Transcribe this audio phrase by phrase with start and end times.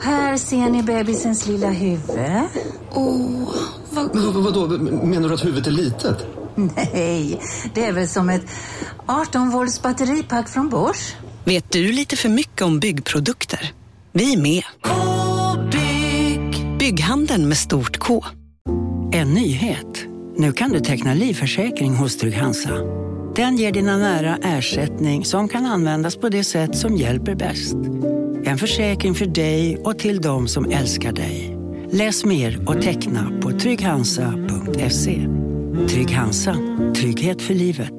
[0.00, 2.18] Här ser ni bebisens lilla huvud.
[2.90, 3.54] Åh,
[3.90, 4.14] vad...
[4.14, 6.26] Men vad, vadå, menar du att huvudet är litet?
[6.54, 7.40] Nej,
[7.74, 8.42] det är väl som ett
[9.06, 11.14] 18 volts batteripack från Bors.
[11.44, 13.72] Vet du lite för mycket om byggprodukter?
[14.12, 14.62] Vi är med.
[14.82, 16.78] -bygg.
[16.78, 18.24] Bygghandeln med stort K.
[19.12, 20.06] En nyhet.
[20.36, 22.70] Nu kan du teckna livförsäkring hos Trygg-Hansa.
[23.36, 27.76] Den ger dina nära ersättning som kan användas på det sätt som hjälper bäst.
[28.50, 31.56] En försäkring för dig och till de som älskar dig.
[31.92, 35.26] Läs mer och teckna på trygghansa.se.
[35.88, 36.56] Trygg Hansa.
[36.96, 37.94] Trygghet för livet.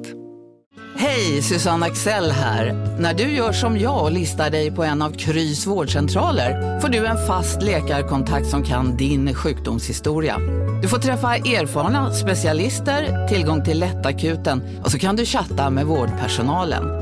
[0.96, 2.96] Hej, Susanne Axel här.
[3.00, 7.06] När du gör som jag och listar dig på en av Krys vårdcentraler får du
[7.06, 10.38] en fast läkarkontakt som kan din sjukdomshistoria.
[10.82, 17.01] Du får träffa erfarna specialister, tillgång till lättakuten och så kan du chatta med vårdpersonalen.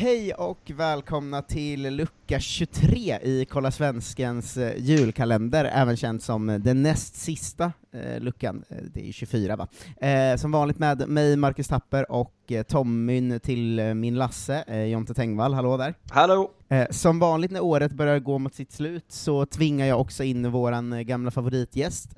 [0.00, 6.82] Hej och välkomna till lucka 23 i Kolla Svenskens eh, julkalender, även känd som den
[6.82, 9.68] näst sista eh, luckan, eh, det är 24 va?
[10.00, 15.14] Eh, som vanligt med mig, Marcus Tapper, och eh, Tommyn till min Lasse, eh, Jonte
[15.14, 15.94] Tengvall, hallå där!
[16.10, 16.50] Hallå!
[16.90, 20.92] Som vanligt när året börjar gå mot sitt slut så tvingar jag också in våran
[20.92, 22.10] eh, gamla favoritgäst,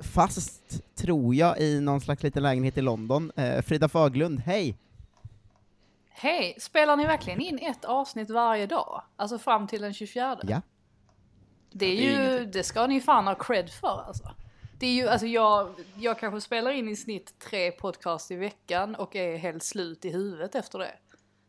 [0.00, 4.76] fast, tror jag, i någon slags liten lägenhet i London, Frida Faglund, hej!
[6.22, 9.02] Hej, spelar ni verkligen in ett avsnitt varje dag?
[9.16, 10.38] Alltså fram till den 24?
[10.42, 10.62] Ja.
[11.70, 14.30] Det är ju, det ska ni fan ha cred för alltså.
[14.78, 18.94] Det är ju, alltså jag, jag kanske spelar in i snitt tre podcast i veckan
[18.94, 20.92] och är helt slut i huvudet efter det.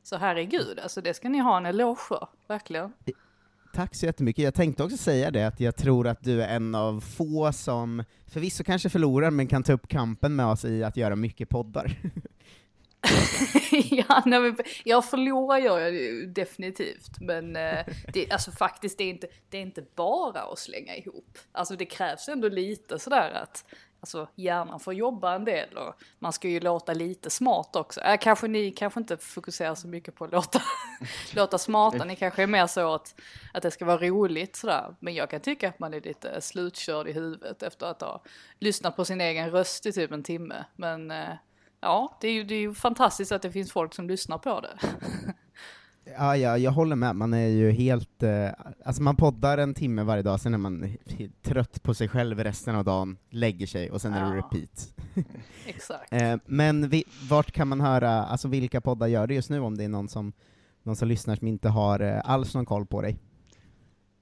[0.04, 2.94] Så herregud, alltså det ska ni ha en eloge för, verkligen.
[3.74, 4.44] Tack så jättemycket.
[4.44, 8.04] Jag tänkte också säga det, att jag tror att du är en av få som
[8.28, 11.98] förvisso kanske förlorar, men kan ta upp kampen med oss i att göra mycket poddar.
[13.72, 18.98] ja, nej, men jag förlorar gör jag ju eh, definitivt, men eh, det, alltså faktiskt
[18.98, 21.38] det är, inte, det är inte bara att slänga ihop.
[21.52, 23.66] Alltså det krävs ändå lite sådär att
[24.00, 28.02] alltså, hjärnan får jobba en del och man ska ju låta lite smart också.
[28.02, 30.62] Äh, kanske ni kanske inte fokuserar så mycket på att låta,
[31.34, 33.16] låta smarta, ni kanske är mer så att,
[33.54, 34.96] att det ska vara roligt sådär.
[35.00, 38.24] Men jag kan tycka att man är lite slutkörd i huvudet efter att ha
[38.60, 40.66] lyssnat på sin egen röst i typ en timme.
[40.76, 41.34] Men eh,
[41.84, 44.60] ja, det är, ju, det är ju fantastiskt att det finns folk som lyssnar på
[44.62, 44.78] det.
[46.18, 47.16] Ja, ja, jag håller med.
[47.16, 48.24] Man är ju helt...
[48.24, 48.50] Eh,
[48.86, 50.98] alltså man poddar en timme varje dag, sen är man
[51.42, 54.44] trött på sig själv resten av dagen, lägger sig, och sen är det Ja.
[54.44, 54.94] repeat.
[55.66, 56.14] Exakt.
[56.22, 59.78] Eh, men vi, vart kan man höra, alltså vilka poddar gör det just nu, om
[59.78, 60.34] det är någon som,
[60.84, 63.20] någon som lyssnar som inte har eh, alls någon koll på dig?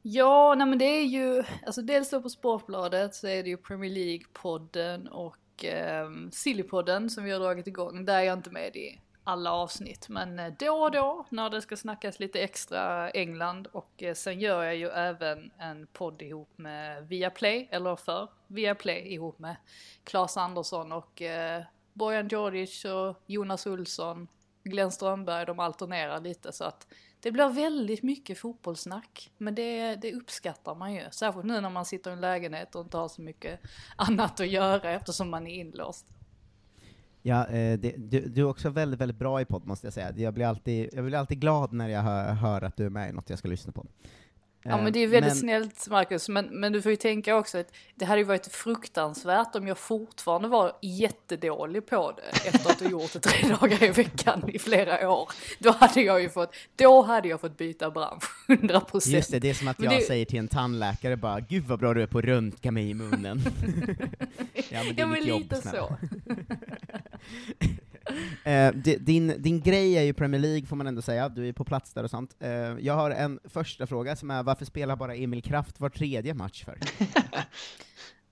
[0.02, 3.58] Ja, nej men det är ju, alltså dels då på Sportbladet så är det ju
[3.58, 8.06] Premier League-podden och och eh, Sillypodden som vi har dragit igång.
[8.06, 11.62] Där är jag inte med i alla avsnitt, men eh, då och då när det
[11.62, 16.50] ska snackas lite extra England och eh, sen gör jag ju även en podd ihop
[16.56, 19.56] med Viaplay, eller för Viaplay ihop med
[20.04, 21.64] Claes Andersson och eh,
[21.94, 24.28] Bojan Djordjic och Jonas Olsson,
[24.64, 26.88] Glenn Strömberg, de alternerar lite så att
[27.22, 31.02] det blir väldigt mycket fotbollssnack, men det, det uppskattar man ju.
[31.12, 33.60] Särskilt nu när man sitter i en lägenhet och inte har så mycket
[33.96, 36.06] annat att göra eftersom man är inlåst.
[37.22, 40.14] Ja, eh, det, du, du är också väldigt, väldigt bra i podd, måste jag säga.
[40.16, 43.10] Jag blir alltid, jag blir alltid glad när jag hör, hör att du är med
[43.10, 43.86] i något jag ska lyssna på.
[44.64, 47.36] Ja Eh, men det är väldigt men- snällt Marcus, men, men du får ju tänka
[47.36, 52.70] också att det hade ju varit fruktansvärt om jag fortfarande var jättedålig på det efter
[52.70, 55.30] att ha gjort det tre dagar i veckan i flera år.
[55.60, 59.14] Då hade jag ju fått, då hade jag fått byta bransch, 100 procent.
[59.16, 61.80] Just det, det är som att jag det- säger till en tandläkare bara ”Gud vad
[61.80, 63.42] bra du är på att röntga mig i munnen”.
[64.70, 65.88] ja men det är Ja, men jobb, lite snälla.
[65.88, 65.98] så.
[68.44, 71.64] Eh, din, din grej är ju Premier League får man ändå säga, du är på
[71.64, 72.36] plats där och sånt.
[72.40, 76.34] Eh, jag har en första fråga som är, varför spelar bara Emil Kraft var tredje
[76.34, 76.78] match för?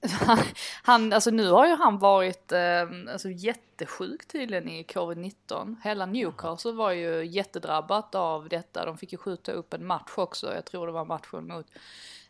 [0.84, 5.76] Han, alltså nu har ju han varit eh, alltså jättesjuk tydligen i covid-19.
[5.84, 8.86] Hela Newcastle var ju jättedrabbat av detta.
[8.86, 10.56] De fick ju skjuta upp en match också.
[10.56, 11.68] Jag tror det var matchen mot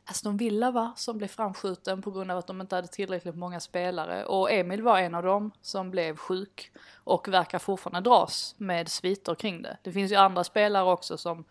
[0.10, 3.36] Alltså, Aston Villa va, som blev framskjuten på grund av att de inte hade tillräckligt
[3.36, 4.26] många spelare.
[4.26, 6.72] Och Emil var en av dem som blev sjuk
[7.04, 9.78] och verkar fortfarande dras med sviter kring det.
[9.84, 11.46] Det finns ju andra spelare också som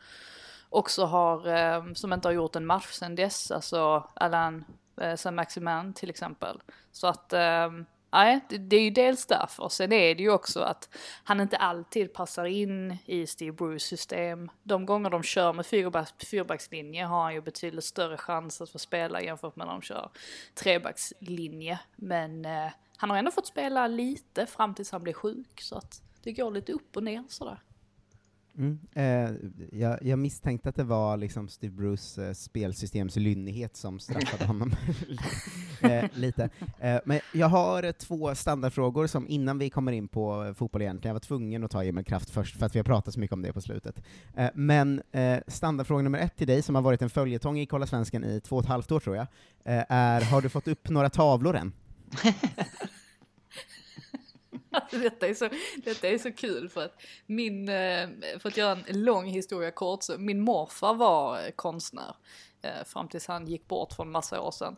[0.70, 4.64] också har, eh, som inte har gjort en match sedan dess, alltså Alan
[5.00, 6.62] eh, Saint-Maximin till exempel.
[6.92, 7.70] Så att, eh,
[8.10, 9.68] nej, det, det är ju dels därför.
[9.68, 10.88] Sen är det ju också att
[11.24, 14.50] han inte alltid passar in i Steve Bruce system.
[14.62, 18.78] De gånger de kör med fyrbacks, fyrbackslinje har han ju betydligt större chans att få
[18.78, 20.10] spela jämfört med när de kör
[20.54, 21.78] trebackslinje.
[21.96, 25.60] Men eh, han har ändå fått spela lite fram tills han blir sjuk.
[25.60, 27.58] Så att det går lite upp och ner sådär.
[28.58, 28.78] Mm.
[28.92, 29.30] Eh,
[29.80, 34.74] jag, jag misstänkte att det var liksom Steve Bruce eh, spelsystems lynnighet som straffade honom
[35.80, 36.50] eh, lite.
[36.78, 41.08] Eh, men jag har två standardfrågor som innan vi kommer in på eh, fotboll egentligen,
[41.08, 43.34] jag var tvungen att ta Emil Kraft först för att vi har pratat så mycket
[43.34, 44.02] om det på slutet.
[44.36, 45.02] Eh, men
[45.46, 48.56] standardfråga nummer ett till dig, som har varit en följetong i Kolla Svensken i två
[48.56, 49.26] och ett halvt år tror jag,
[49.88, 51.72] är har du fått upp några tavlor än?
[54.70, 58.78] Alltså, detta, är så, detta är så kul för att min, eh, för att göra
[58.86, 62.16] en lång historia kort, så min morfar var eh, konstnär
[62.62, 64.76] eh, fram tills han gick bort för en massa år sedan.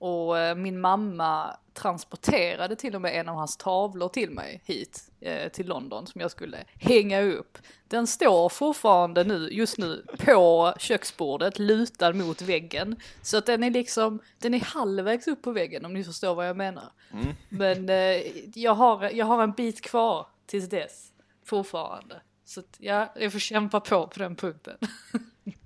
[0.00, 5.10] Och eh, min mamma transporterade till och med en av hans tavlor till mig hit
[5.20, 7.58] eh, till London som jag skulle hänga upp.
[7.88, 12.96] Den står fortfarande nu, just nu, på köksbordet lutad mot väggen.
[13.22, 16.48] Så att den är liksom, den är halvvägs upp på väggen om ni förstår vad
[16.48, 16.92] jag menar.
[17.12, 17.34] Mm.
[17.48, 18.22] Men eh,
[18.58, 21.12] jag, har, jag har en bit kvar tills dess,
[21.44, 22.20] fortfarande.
[22.50, 24.76] Så att, ja, jag får kämpa på på den punkten.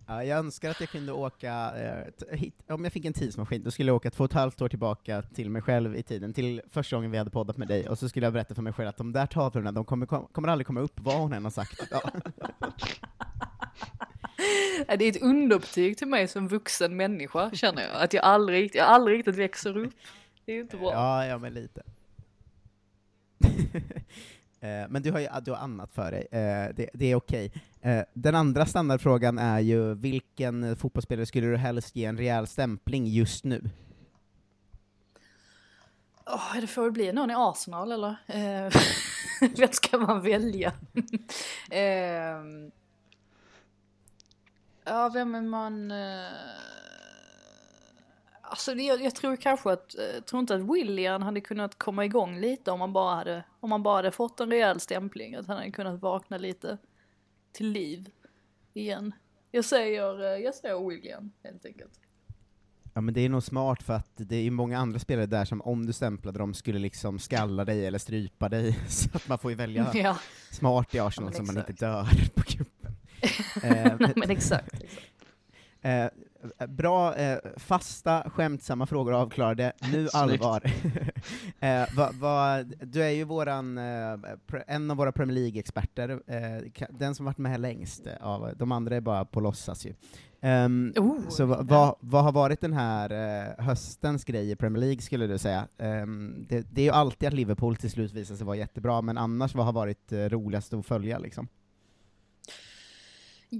[0.07, 3.71] Ja, jag önskar att jag kunde åka, eh, hit, om jag fick en tidsmaskin, då
[3.71, 6.63] skulle jag åka två och ett halvt år tillbaka till mig själv i tiden, till
[6.71, 8.89] första gången vi hade poddat med dig, och så skulle jag berätta för mig själv
[8.89, 11.81] att de där tavlorna, de kommer, kommer aldrig komma upp, vad hon än har sagt.
[11.91, 12.11] Ja.
[14.97, 18.87] Det är ett underbetyg till mig som vuxen människa, känner jag, att jag aldrig, jag
[18.87, 19.95] aldrig riktigt växer upp.
[20.45, 20.93] Det är ju inte bra.
[20.93, 21.83] Ja, ja men lite.
[24.65, 27.15] Eh, men du har ju ah, du har annat för dig, eh, det, det är
[27.15, 27.53] okej.
[27.81, 33.07] Eh, den andra standardfrågan är ju, vilken fotbollsspelare skulle du helst ge en rejäl stämpling
[33.07, 33.71] just nu?
[36.27, 38.17] Oh, det får väl bli någon i Arsenal eller?
[38.27, 38.73] Eh,
[39.57, 40.73] vem ska man välja?
[41.71, 42.71] Ehm.
[44.85, 45.91] ja, vem är man?
[45.91, 46.27] Eh,
[48.55, 52.05] Alltså jag, jag, tror kanske att, jag eh, tror inte att William hade kunnat komma
[52.05, 55.35] igång lite om man bara hade, om man bara hade fått en rejäl stämpling.
[55.35, 56.79] Att han hade kunnat vakna lite
[57.53, 58.11] till liv
[58.73, 59.13] igen.
[59.51, 62.01] Jag säger, eh, jag säger William helt enkelt.
[62.95, 65.61] Ja men det är nog smart för att det är många andra spelare där som
[65.61, 69.51] om du stämplade dem skulle liksom skalla dig eller strypa dig, så att man får
[69.51, 70.19] ju välja ja.
[70.51, 72.97] smart i Arsenal ja, så man inte dör på kuppen.
[73.63, 74.75] eh, men exakt.
[74.75, 75.11] exakt.
[75.81, 76.07] Eh,
[76.69, 79.73] bra, eh, fasta, skämtsamma frågor avklarade.
[79.93, 80.63] Nu allvar.
[81.61, 84.19] eh, va, va, du är ju våran, eh,
[84.67, 88.07] en av våra Premier League-experter, eh, den som varit med här längst.
[88.21, 89.95] av de andra är bara på låtsas ju.
[90.45, 94.81] Um, oh, så vad va, va har varit den här uh, höstens grej i Premier
[94.81, 95.69] League, skulle du säga?
[95.79, 99.19] Um, det, det, är ju alltid att Liverpool till slut visar sig vara jättebra, men
[99.19, 101.49] annars, vad har varit uh, roligast att följa liksom?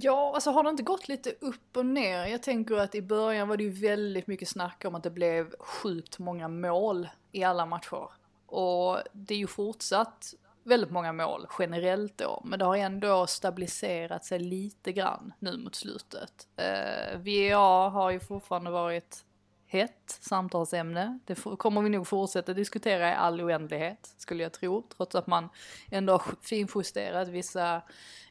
[0.01, 2.25] Ja, alltså har det inte gått lite upp och ner?
[2.25, 5.55] Jag tänker att i början var det ju väldigt mycket snack om att det blev
[5.59, 8.09] sjukt många mål i alla matcher.
[8.45, 10.33] Och det är ju fortsatt
[10.63, 15.75] väldigt många mål generellt då, men det har ändå stabiliserat sig lite grann nu mot
[15.75, 16.47] slutet.
[16.55, 19.25] Eh, VA har ju fortfarande varit
[19.67, 21.19] hett samtalsämne.
[21.25, 25.49] Det kommer vi nog fortsätta diskutera i all oändlighet, skulle jag tro, trots att man
[25.91, 27.81] ändå har finjusterat vissa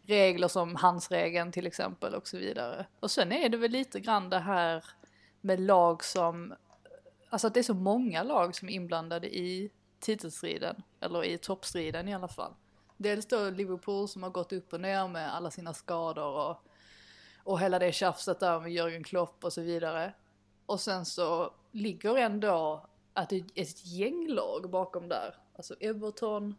[0.07, 2.87] regler som handsregeln till exempel och så vidare.
[3.01, 4.85] Och sen är det väl lite grann det här
[5.41, 6.55] med lag som,
[7.31, 9.71] alltså att det är så många lag som är inblandade i
[10.01, 12.53] titelstriden, eller i toppstriden i alla fall.
[12.97, 16.57] Dels då Liverpool som har gått upp och ner med alla sina skador och,
[17.45, 20.13] och hela det tjafset där med Jörgen Klopp och så vidare.
[20.67, 25.35] Och sen så ligger ändå att det är ett gäng lag bakom där.
[25.57, 26.55] Alltså Everton,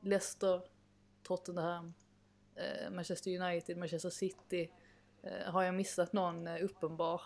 [0.00, 0.60] Leicester,
[1.22, 1.94] Tottenham,
[2.56, 4.70] Eh, Manchester United, Manchester City.
[5.22, 7.22] Eh, har jag missat någon eh, uppenbar?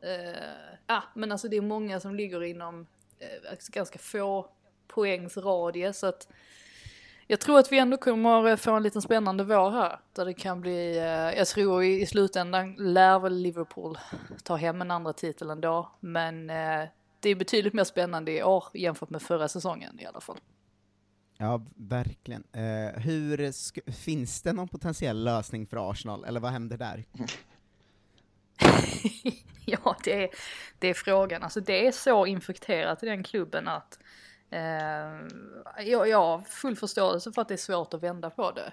[0.00, 2.86] Eh, ah, men alltså det är många som ligger inom
[3.18, 4.50] eh, alltså ganska få
[4.86, 6.28] poängs radie så att
[7.26, 9.98] jag tror att vi ändå kommer få en liten spännande vår här.
[10.12, 13.98] Där det kan bli, eh, jag tror i, slutändan lär väl Liverpool
[14.44, 15.90] ta hem en andra titel ändå.
[16.00, 16.88] Men eh,
[17.20, 20.38] det är betydligt mer spännande i år jämfört med förra säsongen i alla fall.
[21.40, 22.44] Ja, verkligen.
[22.52, 23.52] Eh, hur
[23.92, 27.04] finns det någon potentiell lösning för Arsenal, eller vad händer där?
[29.64, 30.30] ja, det är,
[30.78, 31.42] det är frågan.
[31.42, 33.98] Alltså det är så infekterat i den klubben att
[34.50, 38.72] Eh, jag, jag har full förståelse för att det är svårt att vända på det.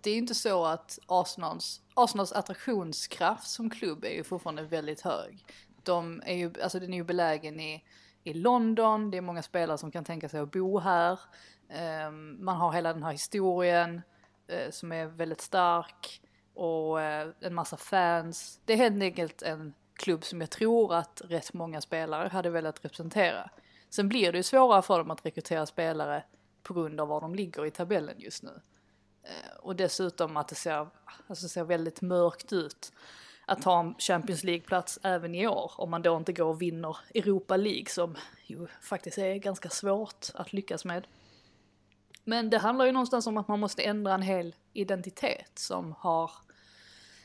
[0.00, 5.00] Det är ju inte så att Arsenals, Arsenals attraktionskraft som klubb är ju fortfarande väldigt
[5.00, 5.44] hög.
[5.82, 7.84] De är ju, alltså den är ju belägen i,
[8.24, 11.20] i London, det är många spelare som kan tänka sig att bo här.
[11.68, 14.02] Ehm, man har hela den här historien
[14.46, 16.20] eh, som är väldigt stark
[16.54, 18.60] och eh, en massa fans.
[18.64, 22.84] Det är helt enkelt en klubb som jag tror att rätt många spelare hade velat
[22.84, 23.50] representera.
[23.90, 26.24] Sen blir det ju svårare för dem att rekrytera spelare
[26.62, 28.60] på grund av var de ligger i tabellen just nu.
[29.22, 30.86] Ehm, och dessutom att det ser,
[31.26, 32.92] alltså ser väldigt mörkt ut
[33.46, 36.96] att ta en Champions League-plats även i år om man då inte går och vinner
[37.14, 41.06] Europa League som ju faktiskt är ganska svårt att lyckas med.
[42.28, 46.30] Men det handlar ju någonstans om att man måste ändra en hel identitet som har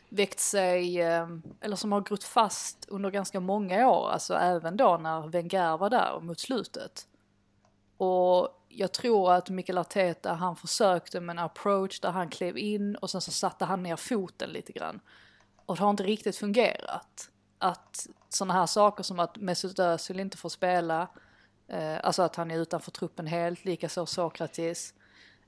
[0.09, 1.27] väckt sig, eh,
[1.61, 5.89] eller som har grott fast under ganska många år, alltså även då när Wenger var
[5.89, 7.07] där mot slutet.
[7.97, 12.95] Och jag tror att Mikael Arteta, han försökte med en approach där han klev in
[12.95, 14.99] och sen så satte han ner foten lite grann.
[15.65, 17.29] Och det har inte riktigt fungerat.
[17.57, 21.07] Att sådana här saker som att Mesut Özil inte får spela, eh,
[21.73, 24.93] Eh, alltså att han är utanför truppen helt, likaså Sokratis.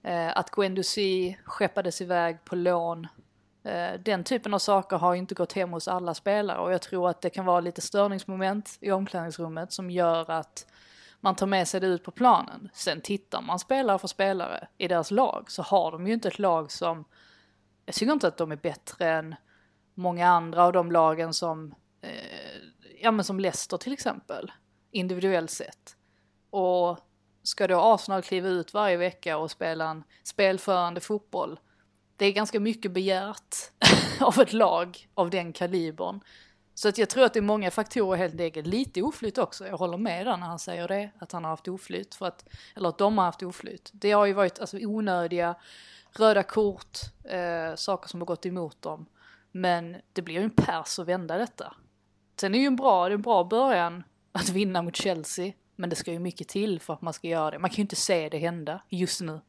[0.04, 3.08] Eh, att Guendouzi skeppades iväg på lån.
[3.64, 7.10] Eh, den typen av saker har inte gått hem hos alla spelare och jag tror
[7.10, 10.68] att det kan vara lite störningsmoment i omklädningsrummet som gör att
[11.20, 12.70] man tar med sig det ut på planen.
[12.74, 16.40] Sen tittar man spelare för spelare i deras lag så har de ju inte ett
[16.40, 17.06] lag som,
[17.86, 19.36] jag tycker inte att de är bättre än
[19.94, 22.10] många andra av de lagen som, eh,
[23.02, 24.52] ja men som Leicester till exempel,
[24.92, 25.95] individuellt sett.
[26.56, 27.00] Och
[27.44, 31.60] ska då Arsenal kliva ut varje vecka och spela en spelförande fotboll,
[32.18, 33.56] det är ganska mycket begärt
[34.20, 36.20] av ett lag av den kalibern.
[36.74, 38.68] Så att jag tror att det är många faktorer helt enkelt.
[38.68, 41.68] Lite oflyt också, jag håller med där när han säger det, att han har haft
[41.68, 42.46] oflyt, för att,
[42.76, 43.90] eller att de har haft oflyt.
[43.94, 45.56] Det har ju varit alltså, onödiga
[46.12, 49.06] röda kort, eh, saker som har gått emot dem.
[49.52, 51.74] Men det blir ju en pers att vända detta.
[52.40, 55.90] Sen är ju en bra, det är en bra början att vinna mot Chelsea, men
[55.90, 57.60] det ska ju mycket till för att man ska göra det.
[57.60, 59.42] Man kan ju inte se det hända just nu.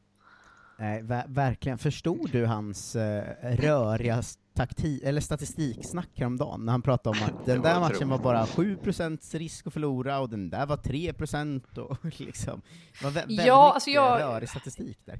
[0.79, 1.77] Nej, ver verkligen.
[1.77, 7.61] Förstod du hans eh, röriga taktik, eller statistiksnack häromdagen, när han pratade om att den
[7.61, 12.61] där matchen var bara 7% risk att förlora, och den där var 3% och liksom,
[12.99, 15.19] det var vä väldigt ja, alltså jag, rörig statistik där.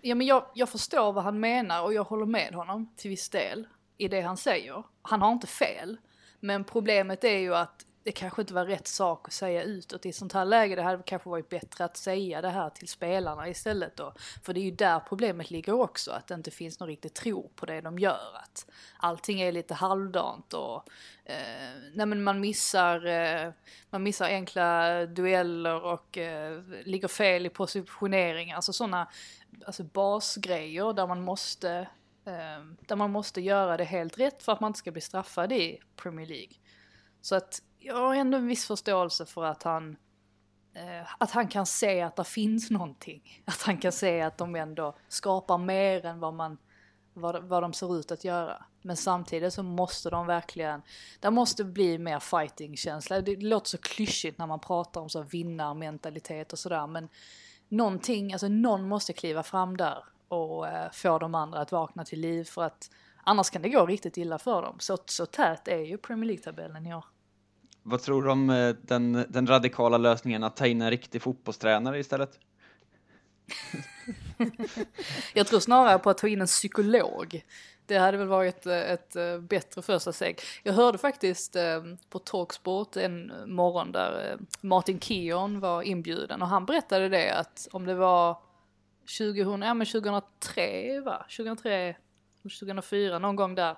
[0.00, 3.30] Ja men jag, jag förstår vad han menar och jag håller med honom till viss
[3.30, 3.66] del
[3.98, 4.82] i det han säger.
[5.02, 5.96] Han har inte fel.
[6.40, 10.08] Men problemet är ju att det kanske inte var rätt sak att säga utåt i
[10.08, 10.76] ett sånt här läge.
[10.76, 14.14] Det hade kanske varit bättre att säga det här till spelarna istället då.
[14.42, 17.48] För det är ju där problemet ligger också, att det inte finns någon riktig tro
[17.48, 18.36] på det de gör.
[18.42, 20.88] Att allting är lite halvdant och
[21.24, 23.52] eh, nej men man missar, eh,
[23.90, 28.52] man missar enkla dueller och eh, ligger fel i positionering.
[28.52, 29.08] Alltså sådana
[29.66, 31.70] alltså basgrejer där man måste
[32.26, 35.52] eh, där man måste göra det helt rätt för att man inte ska bli straffad
[35.52, 36.52] i Premier League.
[37.20, 39.96] Så att jag har ändå en viss förståelse för att han
[40.74, 43.42] eh, att han kan se att det finns någonting.
[43.44, 46.58] Att han kan se att de ändå skapar mer än vad, man,
[47.14, 48.64] vad, vad de ser ut att göra.
[48.82, 50.82] Men samtidigt så måste de verkligen,
[51.20, 53.20] det måste bli mer fighting-känsla.
[53.20, 57.08] Det låter så klyschigt när man pratar om så vinnarmentalitet och sådär men
[57.68, 62.20] någonting, alltså någon måste kliva fram där och eh, få de andra att vakna till
[62.20, 62.90] liv för att
[63.24, 64.76] annars kan det gå riktigt illa för dem.
[64.78, 67.04] Så, så tät är ju Premier League-tabellen i år.
[67.86, 71.98] Vad tror du om eh, den, den radikala lösningen att ta in en riktig fotbollstränare
[71.98, 72.38] istället?
[75.34, 77.44] jag tror snarare på att ta in en psykolog.
[77.86, 80.40] Det hade väl varit eh, ett eh, bättre första steg.
[80.62, 81.56] Jag hörde faktiskt
[82.10, 87.84] på Talksport en morgon där Martin Keon var inbjuden och han berättade det att om
[87.84, 88.38] det var
[89.18, 91.26] 2000, ja men 2003 va?
[91.36, 91.96] 2003,
[92.42, 93.76] 2004 någon gång där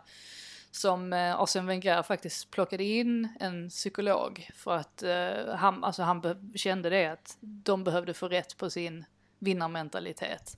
[0.70, 6.52] som eh, Arsene Wenger faktiskt plockade in en psykolog för att eh, han, alltså han
[6.54, 9.04] kände det att de behövde få rätt på sin
[9.38, 10.56] vinnarmentalitet.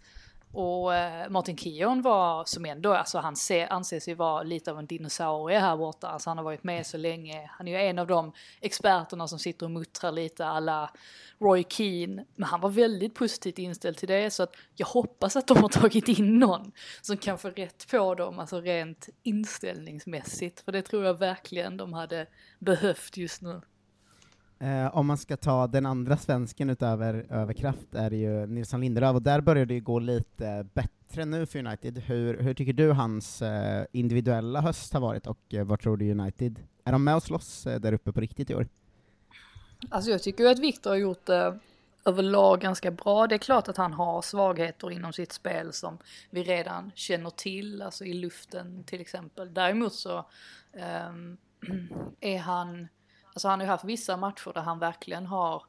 [0.60, 4.78] Och eh, Martin Keown var, som ändå, alltså han se, anses ju vara lite av
[4.78, 6.08] en dinosaurie här borta.
[6.08, 7.50] Alltså han har varit med så länge.
[7.52, 10.90] Han är ju en av de experterna som sitter och muttrar lite alla
[11.38, 12.24] Roy Keane.
[12.36, 15.68] Men han var väldigt positivt inställd till det så att jag hoppas att de har
[15.68, 20.60] tagit in någon som kan få rätt på dem, alltså rent inställningsmässigt.
[20.60, 22.26] För det tror jag verkligen de hade
[22.58, 23.60] behövt just nu.
[24.60, 29.14] Eh, om man ska ta den andra svensken utöver överkraft är det ju Nilsson Lindelöf,
[29.14, 31.98] och där börjar det ju gå lite bättre nu för United.
[31.98, 36.10] Hur, hur tycker du hans eh, individuella höst har varit, och eh, vad tror du
[36.10, 36.60] United?
[36.84, 38.68] Är de med och slåss eh, där uppe på riktigt i år?
[39.90, 41.58] Alltså jag tycker ju att Viktor har gjort det
[42.04, 43.26] överlag ganska bra.
[43.26, 45.98] Det är klart att han har svagheter inom sitt spel som
[46.30, 49.54] vi redan känner till, alltså i luften till exempel.
[49.54, 50.26] Däremot så
[50.72, 51.36] ehm,
[52.20, 52.88] är han
[53.32, 55.62] Alltså han har ju haft vissa matcher där han verkligen har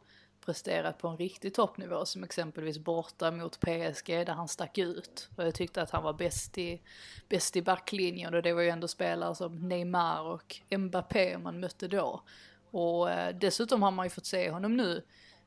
[0.45, 5.29] presterat på en riktig toppnivå som exempelvis borta mot PSG där han stack ut.
[5.35, 6.81] Och jag tyckte att han var bäst i,
[7.29, 11.87] bäst i backlinjen och det var ju ändå spelare som Neymar och Mbappé man mötte
[11.87, 12.23] då.
[12.71, 15.03] Och eh, dessutom har man ju fått se honom nu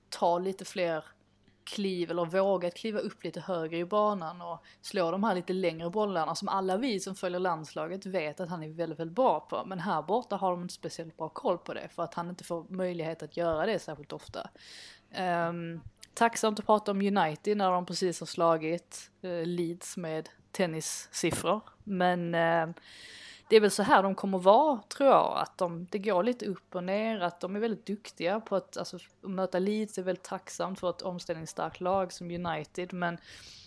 [0.08, 1.04] ta lite fler
[1.64, 5.90] kliv eller vågat kliva upp lite högre i banan och slå de här lite längre
[5.90, 9.62] bollarna som alla vi som följer landslaget vet att han är väldigt, väldigt bra på.
[9.66, 12.44] Men här borta har de inte speciellt bra koll på det för att han inte
[12.44, 14.50] får möjlighet att göra det särskilt ofta.
[15.18, 15.80] Um,
[16.14, 21.60] tacksamt att prata om United när de precis har slagit uh, Leeds med tennissiffror.
[21.84, 22.74] Men uh,
[23.52, 26.46] det är väl så här de kommer vara, tror jag, att de, det går lite
[26.46, 30.24] upp och ner, att de är väldigt duktiga på att, alltså, möta Leeds är väldigt
[30.24, 33.18] tacksamt för ett omställningsstarkt lag som United, men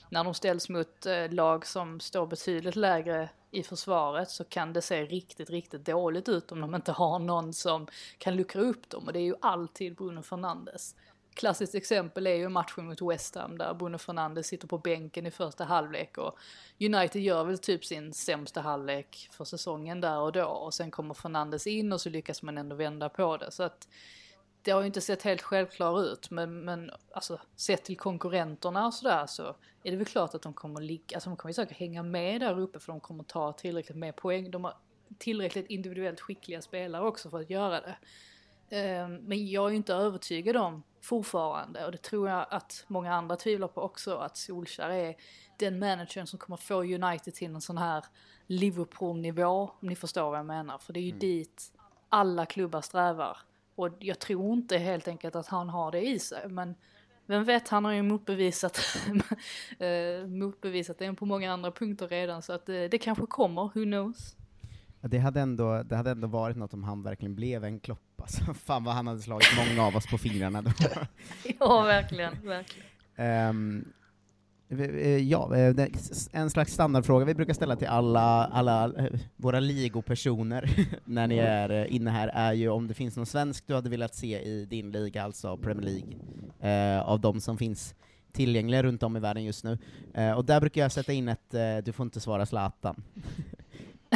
[0.09, 4.81] när de ställs mot eh, lag som står betydligt lägre i försvaret så kan det
[4.81, 7.87] se riktigt, riktigt dåligt ut om de inte har någon som
[8.17, 10.95] kan luckra upp dem och det är ju alltid Bruno Fernandes
[11.35, 15.31] klassiskt exempel är ju matchen mot West Ham där Bruno Fernandes sitter på bänken i
[15.31, 16.37] första halvlek och
[16.79, 21.13] United gör väl typ sin sämsta halvlek för säsongen där och då och sen kommer
[21.13, 23.87] Fernandes in och så lyckas man ändå vända på det så att
[24.61, 28.93] det har ju inte sett helt självklart ut men, men alltså sett till konkurrenterna och
[28.93, 31.77] sådär så är det väl klart att de kommer ligga, alltså de kommer ju säkert
[31.77, 34.51] hänga med där uppe för de kommer ta tillräckligt med poäng.
[34.51, 34.77] De har
[35.17, 37.95] tillräckligt individuellt skickliga spelare också för att göra det.
[38.69, 43.13] Ehm, men jag är ju inte övertygad om fortfarande och det tror jag att många
[43.13, 45.15] andra tvivlar på också att Solskjaer är
[45.57, 48.05] den managern som kommer få United till en sån här
[48.47, 50.77] Liverpool-nivå om ni förstår vad jag menar.
[50.77, 51.19] För det är ju mm.
[51.19, 51.71] dit
[52.09, 53.37] alla klubbar strävar.
[53.75, 56.75] Och jag tror inte helt enkelt att han har det i sig men
[57.25, 58.79] vem vet, han har ju motbevisat,
[59.79, 63.61] eh, motbevisat det på många andra punkter redan så att det, eh, det kanske kommer,
[63.61, 64.35] who knows.
[65.09, 68.53] Det hade, ändå, det hade ändå varit något om han verkligen blev en klopp alltså.
[68.65, 70.71] Fan vad han hade slagit många av oss på fingrarna då.
[71.59, 73.49] ja, verkligen, verkligen.
[73.49, 73.85] Um,
[75.21, 75.87] ja, eh,
[76.31, 81.69] en slags standardfråga vi brukar ställa till alla, alla eh, våra ligopersoner när ni är
[81.69, 84.65] eh, inne här är ju om det finns någon svensk du hade velat se i
[84.65, 87.95] din liga, alltså Premier League, av de som finns
[88.31, 89.77] tillgängliga runt om i världen just nu.
[90.35, 93.03] Och där brukar jag sätta in ett du får inte svara Zlatan.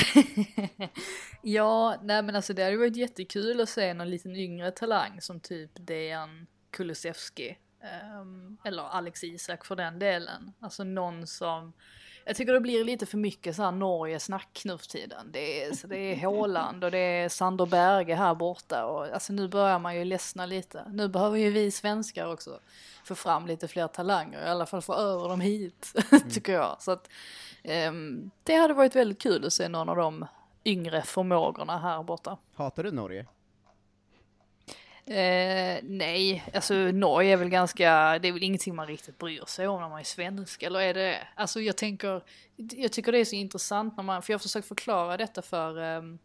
[1.42, 5.40] ja, nej men alltså det hade varit jättekul att se någon liten yngre talang som
[5.40, 7.58] typ Dejan Kulusevski.
[8.22, 10.54] Um, eller Alex Isak för den delen.
[10.60, 11.74] Alltså någon som
[12.26, 15.32] jag tycker det blir lite för mycket så här Norge-snack nu för tiden.
[15.32, 19.48] Det är, det är Håland och det är Sander Berge här borta och alltså nu
[19.48, 20.86] börjar man ju ledsna lite.
[20.92, 22.60] Nu behöver ju vi svenskar också
[23.04, 26.30] få fram lite fler talanger, i alla fall få över dem hit, mm.
[26.30, 26.78] tycker jag.
[26.80, 27.10] Så att
[27.88, 30.26] um, det hade varit väldigt kul att se någon av de
[30.66, 32.38] yngre förmågorna här borta.
[32.56, 33.26] Hatar du Norge?
[35.10, 39.68] Eh, nej, alltså Norge är väl ganska, det är väl ingenting man riktigt bryr sig
[39.68, 42.24] om när man är svensk, eller är det Alltså jag tänker,
[42.56, 45.82] jag tycker det är så intressant när man, för jag har försökt förklara detta för
[45.82, 46.20] ehm,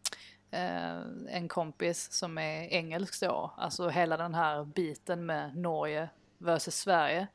[0.50, 6.74] eh, en kompis som är engelsk då, alltså hela den här biten med Norge versus
[6.76, 7.26] Sverige.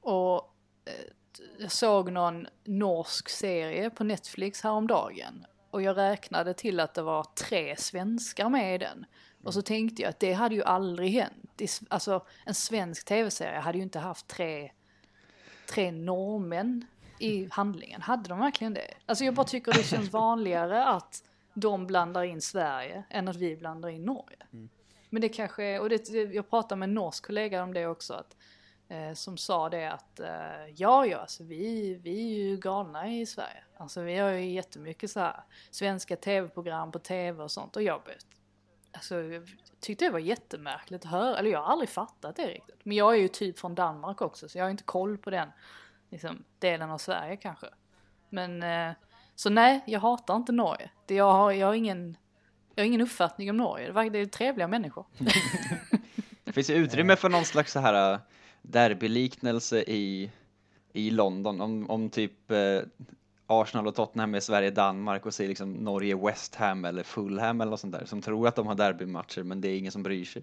[0.00, 1.12] Och eh,
[1.58, 7.24] jag såg någon norsk serie på Netflix häromdagen och jag räknade till att det var
[7.24, 9.06] tre svenskar med i den.
[9.42, 11.62] Och så tänkte jag att det hade ju aldrig hänt.
[11.88, 14.72] Alltså en svensk tv-serie hade ju inte haft tre,
[15.66, 16.86] tre norrmän
[17.18, 18.02] i handlingen.
[18.02, 18.94] Hade de verkligen det?
[19.06, 21.24] Alltså jag bara tycker det känns vanligare att
[21.54, 24.36] de blandar in Sverige än att vi blandar in Norge.
[24.52, 24.68] Mm.
[25.10, 28.36] Men det kanske, och det, jag pratade med en norsk kollega om det också, att,
[28.88, 33.26] eh, som sa det att eh, ja, ja, alltså vi, vi är ju galna i
[33.26, 33.64] Sverige.
[33.76, 38.02] Alltså vi har ju jättemycket så här svenska tv-program på tv och sånt och jag
[38.92, 39.48] alltså, jag
[39.80, 42.80] tyckte det var jättemärkligt att höra, eller jag har aldrig fattat det riktigt.
[42.82, 45.48] Men jag är ju typ från Danmark också så jag har inte koll på den
[46.10, 47.66] liksom, delen av Sverige kanske.
[48.28, 48.92] Men eh,
[49.34, 50.90] så nej, jag hatar inte Norge.
[51.06, 52.16] Det, jag, har, jag, har ingen,
[52.74, 55.06] jag har ingen uppfattning om Norge, det är trevliga människor.
[56.44, 58.20] det finns ju utrymme för någon slags så här eh,
[58.62, 60.30] derbyliknelse i,
[60.92, 62.80] i London, om, om typ eh,
[63.46, 67.92] Arsenal och Tottenham är Sverige-Danmark och säger liksom Norge-West Ham eller Fulham eller något sånt
[67.92, 70.42] där som tror att de har derbymatcher men det är ingen som bryr sig.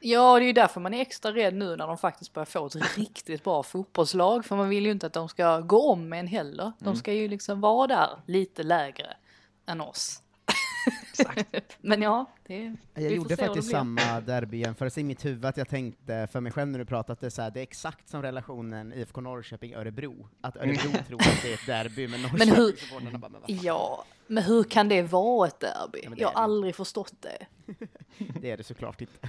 [0.00, 2.66] Ja, det är ju därför man är extra rädd nu när de faktiskt börjar få
[2.66, 6.26] ett riktigt bra fotbollslag för man vill ju inte att de ska gå om en
[6.26, 6.72] heller.
[6.78, 6.96] De mm.
[6.96, 9.16] ska ju liksom vara där lite lägre
[9.66, 10.22] än oss.
[11.80, 16.40] Men ja, det, Jag gjorde faktiskt samma derbyyjämförelse i mitt huvud, att jag tänkte för
[16.40, 20.28] mig själv när du pratade, så här, det är exakt som relationen IFK Norrköping-Örebro.
[20.40, 24.64] Att Örebro tror att det är ett derby, men Norrköping bara, men Ja, men hur
[24.64, 26.00] kan det vara ett derby?
[26.02, 27.46] Ja, jag har aldrig förstått det.
[28.40, 29.28] det är det såklart inte.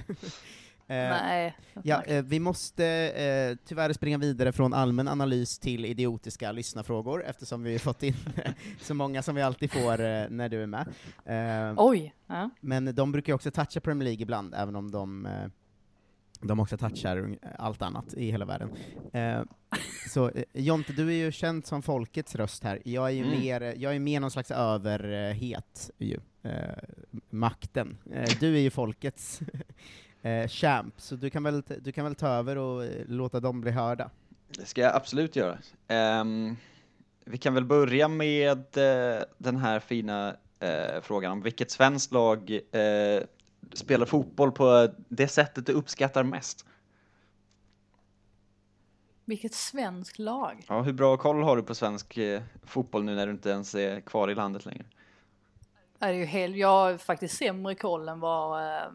[0.90, 1.56] Eh, Nej.
[1.82, 7.62] Ja, eh, vi måste eh, tyvärr springa vidare från allmän analys till idiotiska lyssnarfrågor, eftersom
[7.62, 8.14] vi fått in
[8.80, 10.88] så många som vi alltid får eh, när du är med.
[11.24, 12.14] Eh, Oj!
[12.26, 12.50] Ja.
[12.60, 15.28] Men de brukar ju också toucha Premier League ibland, även om de
[16.40, 18.70] de också touchar allt annat i hela världen.
[19.12, 19.42] Eh,
[20.08, 22.82] så eh, Jonte, du är ju känd som folkets röst här.
[22.84, 23.40] Jag är ju Mm.
[23.40, 26.18] mer, jag är mer någon slags överhet, ju.
[26.42, 26.52] Eh,
[27.30, 27.96] makten.
[28.12, 29.40] Eh, du är ju folkets
[30.22, 33.60] eh, champ, så du kan, väl, du kan väl ta över och eh, låta dem
[33.60, 34.10] bli hörda.
[34.48, 35.58] Det ska jag absolut göra.
[35.88, 36.56] Ehm,
[37.24, 42.60] vi kan väl börja med eh, den här fina eh, frågan om vilket svenskt lag
[42.72, 43.22] eh,
[43.72, 46.66] spelar fotboll på det sättet du uppskattar mest?
[49.24, 50.64] Vilket svenskt lag.
[50.68, 52.18] Ja, hur bra koll har du på svensk
[52.62, 54.84] fotboll nu när du inte ens är kvar i landet längre?
[55.98, 58.88] Det är ju helt, jag har faktiskt sämre koll än vad, eh,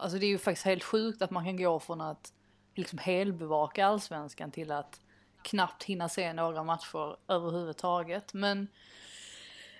[0.00, 2.32] alltså det är ju faktiskt helt sjukt att man kan gå från att
[2.74, 5.00] liksom helbevaka allsvenskan till att
[5.42, 8.34] knappt hinna se några matcher överhuvudtaget.
[8.34, 8.68] Men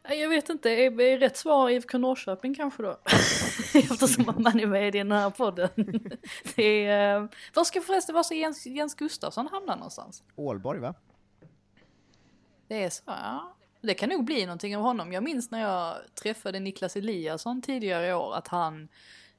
[0.05, 3.01] eh, jag vet inte, är, är rätt svar IFK Norrköping kanske då?
[3.75, 5.69] Eftersom man är med i den här podden.
[6.57, 10.23] det är, eh, var ska förresten, var ska Jens, Jens Gustafsson hamna någonstans?
[10.37, 10.95] Ålborg, va?
[12.69, 13.57] Det är så, ja.
[13.81, 15.13] Det kan nog bli någonting av honom.
[15.13, 18.89] Jag minns när jag träffade Niklas Eliasson tidigare i år att han,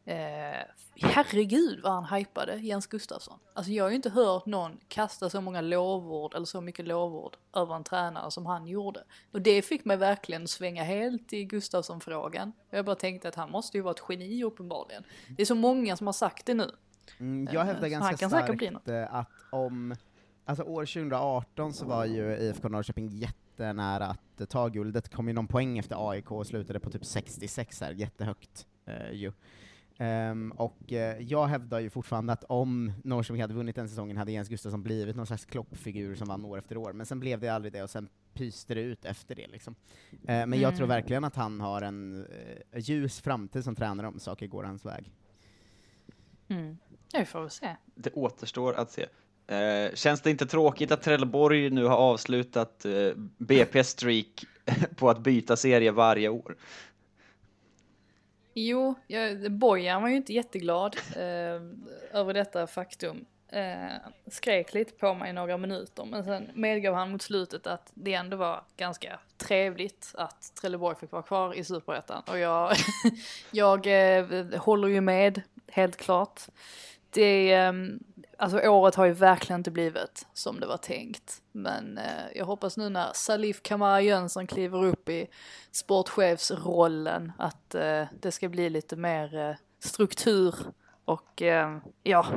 [0.05, 3.39] eh, herregud vad han hypade Jens Gustafsson.
[3.53, 7.37] Alltså jag har ju inte hört någon kasta så många lovord eller så mycket lovord
[7.55, 9.03] över en tränare som han gjorde.
[9.31, 12.51] Och det fick mig verkligen svänga helt i Gustafsson-frågan.
[12.69, 15.03] Jag bara tänkte att han måste ju vara ett geni uppenbarligen.
[15.37, 16.71] Det är så många som har sagt det nu.
[17.19, 19.95] Mm, jag hävdar så han ganska starkt eh, att om,
[20.45, 25.33] alltså år 2018 så var ju IFK Norrköping jättenära att eh, ta guldet, kom ju
[25.33, 29.31] någon poäng efter AIK och slutade på typ 66 här, jättehögt eh, ju.
[29.97, 34.31] Ehm, och eh, jag hävdar ju fortfarande att om Norrköping hade vunnit den säsongen hade
[34.31, 37.49] Jens Gustafsson blivit någon slags kloppfigur som vann år efter år, men sen blev det
[37.49, 39.75] aldrig det och sen pyste det ut efter det liksom.
[40.11, 40.75] Eh, men jag Mm.
[40.77, 42.25] tror verkligen att han har en
[42.71, 45.11] eh, ljus framtid som tränare om saker går hans väg.
[46.47, 46.77] Mm.
[47.13, 47.75] Ja, vi får väl se.
[47.95, 49.05] Det återstår att se.
[49.47, 52.91] Eh, känns det inte tråkigt att Trelleborg nu har avslutat eh,
[53.37, 54.45] BP streak
[54.95, 56.55] på att byta serie varje år?
[58.53, 61.61] Jo, jag, Bojan var ju inte jätteglad eh,
[62.19, 63.25] över detta faktum.
[63.53, 63.91] Eh,
[64.27, 68.13] skrek lite på mig i några minuter men sen medgav han mot slutet att det
[68.13, 72.23] ändå var ganska trevligt att Trelleborg fick vara kvar i Superettan.
[72.27, 72.75] Och jag,
[73.51, 73.87] jag
[74.17, 74.25] eh,
[74.59, 76.41] håller ju med, helt klart.
[77.09, 77.73] Det, eh,
[78.43, 81.41] alltså året har ju verkligen inte blivit som det var tänkt.
[81.51, 85.27] Men eh, jag hoppas nu när Salif Kamara Jönsson kliver upp i
[85.71, 90.55] sportchefsrollen att eh, det ska bli lite mer eh, struktur
[91.05, 92.27] och eh, ja,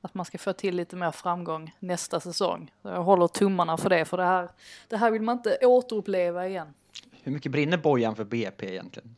[0.00, 2.72] att man ska få till lite mer framgång nästa säsong.
[2.82, 4.48] Jag håller tummarna för det, för det här,
[4.88, 6.74] det här vill man inte återuppleva igen.
[7.22, 9.16] Hur mycket brinner Bojan för BP egentligen?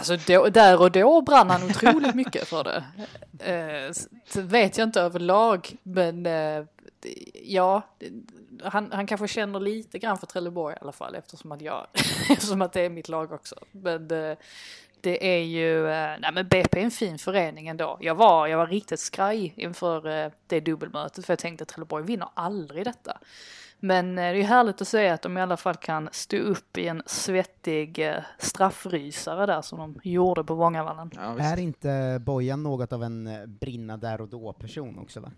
[0.00, 2.84] Alltså då, där och då brann han otroligt mycket för det.
[3.52, 3.92] Eh,
[4.26, 6.64] så vet jag inte överlag, men eh,
[7.44, 7.82] ja,
[8.62, 11.86] han, han kanske känner lite grann för Trelleborg i alla fall eftersom att jag,
[12.30, 13.56] eftersom att det är mitt lag också.
[13.72, 14.36] Men eh,
[15.00, 17.98] det är ju, eh, nej men BP är en fin förening ändå.
[18.00, 22.04] Jag var, jag var riktigt skraj inför eh, det dubbelmötet för jag tänkte att Trelleborg
[22.04, 23.18] vinner aldrig detta.
[23.80, 26.36] Men eh, det är ju härligt att säga att de i alla fall kan stå
[26.36, 31.10] upp i en svettig eh, straffrysare där som de gjorde på Vångavallen.
[31.16, 31.38] Ja.
[31.38, 35.30] Är inte Bojan något av en eh, brinna där och då-person också va?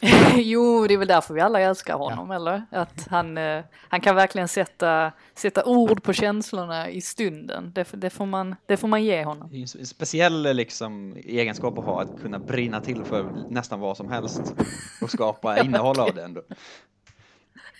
[0.34, 2.62] jo, det är väl därför vi alla älskar honom, eller?
[2.70, 3.38] Att han,
[3.88, 7.72] han kan verkligen sätta, sätta ord på känslorna i stunden.
[7.74, 9.48] Det, det, får, man, det får man ge honom.
[9.50, 13.96] Det är en speciell liksom, egenskap att ha, att kunna brinna till för nästan vad
[13.96, 14.54] som helst
[15.02, 16.42] och skapa innehåll av det ändå.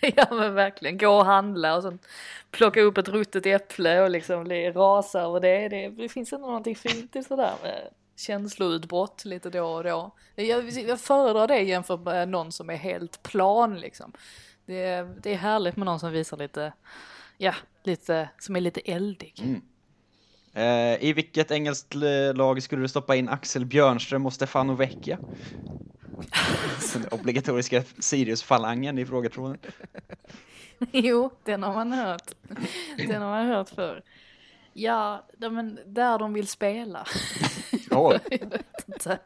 [0.15, 1.99] ja men verkligen, gå och handla och sen
[2.51, 5.69] plocka upp ett ruttet äpple och liksom bli rasa över det.
[5.69, 5.89] det.
[5.89, 10.11] Det finns ändå någonting fint i sådär med känsloutbrott lite då och då.
[10.35, 14.13] Jag, jag föredrar det jämfört med någon som är helt plan liksom.
[14.65, 16.73] Det, är- det är härligt med någon som visar lite,
[17.37, 19.33] ja, lite, som är lite eldig.
[19.43, 19.61] Mm.
[20.55, 21.95] Eh, I vilket engelskt
[22.33, 25.17] lag skulle du stoppa in Axel Björnström och Stefano Vecchia?
[26.93, 29.57] Den obligatoriska Sirius-falangen i frågetråden.
[30.91, 32.31] Jo, den har man hört.
[32.97, 34.03] Den har man hört för.
[34.73, 37.07] Ja, de- men där de vill spela.
[37.89, 38.19] Jag
[38.87, 39.19] inte.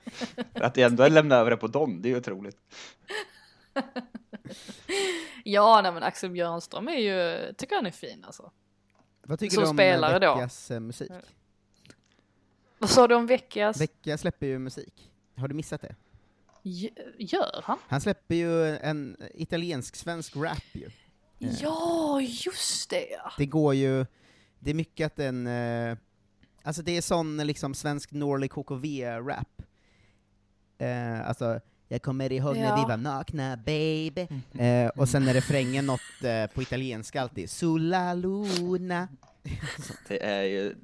[0.54, 2.58] att det ändå lämna över det på dem, det är ju otroligt.
[5.44, 8.52] Ja, nej men Axel Björnström är ju, tycker han är fin alltså.
[9.24, 10.36] Vad tycker Som du om spelare eh, då?
[10.36, 11.12] Veckas eh, musik?
[12.78, 13.82] Vad sa du om Vecchias?
[13.82, 15.12] Vecka släpper ju musik.
[15.38, 15.96] Har du missat det?
[17.18, 17.78] Gör han?
[17.88, 20.90] Han släpper ju en italiensk-svensk rap ju.
[21.40, 23.08] Ja, just det.
[23.38, 24.06] Det går ju,
[24.60, 25.98] det är mycket att den, eh,
[26.64, 29.62] alltså det är sån liksom svensk Norli KKV-rap.
[30.78, 32.76] eh, alltså jag kommer ihåg när Ja.
[32.76, 34.28] vi var nakna, baby.
[34.60, 39.08] Eh, och sen är refrängen något eh, på italienska alltid, Sulla luna.
[40.08, 40.76] Det är ju,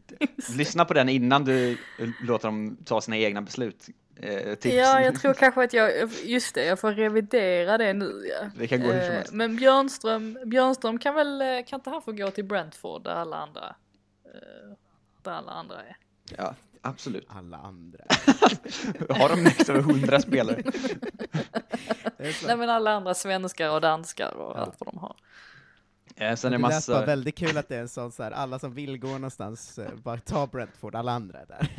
[0.57, 1.77] lyssna på den innan du
[2.21, 3.87] låter dem ta sina egna beslut.
[4.15, 4.75] Eh, tips.
[4.75, 8.49] Ja, jag tror kanske att jag, just det, jag får revidera det nu ja.
[8.57, 9.33] Det kan gå hur som Eh, helst.
[9.33, 13.37] Men Björnström, Björnström kan väl, eh, kan inte han få gå till Brentford där alla
[13.37, 13.75] andra,
[14.25, 14.75] eh,
[15.21, 15.97] där alla andra är?
[16.37, 17.25] Ja, absolut.
[17.29, 17.99] Alla andra.
[19.09, 20.63] Har de liksom hundra spelare?
[22.17, 22.47] Det.
[22.47, 25.15] Nej men alla andra svenskar och danskar och allt vad de har.
[26.15, 27.05] Eh, sen det är det lät bara massa...
[27.05, 30.19] väldigt kul att det är en sån så här, alla som vill gå någonstans, bara
[30.19, 31.69] ta Brentford, alla andra är där.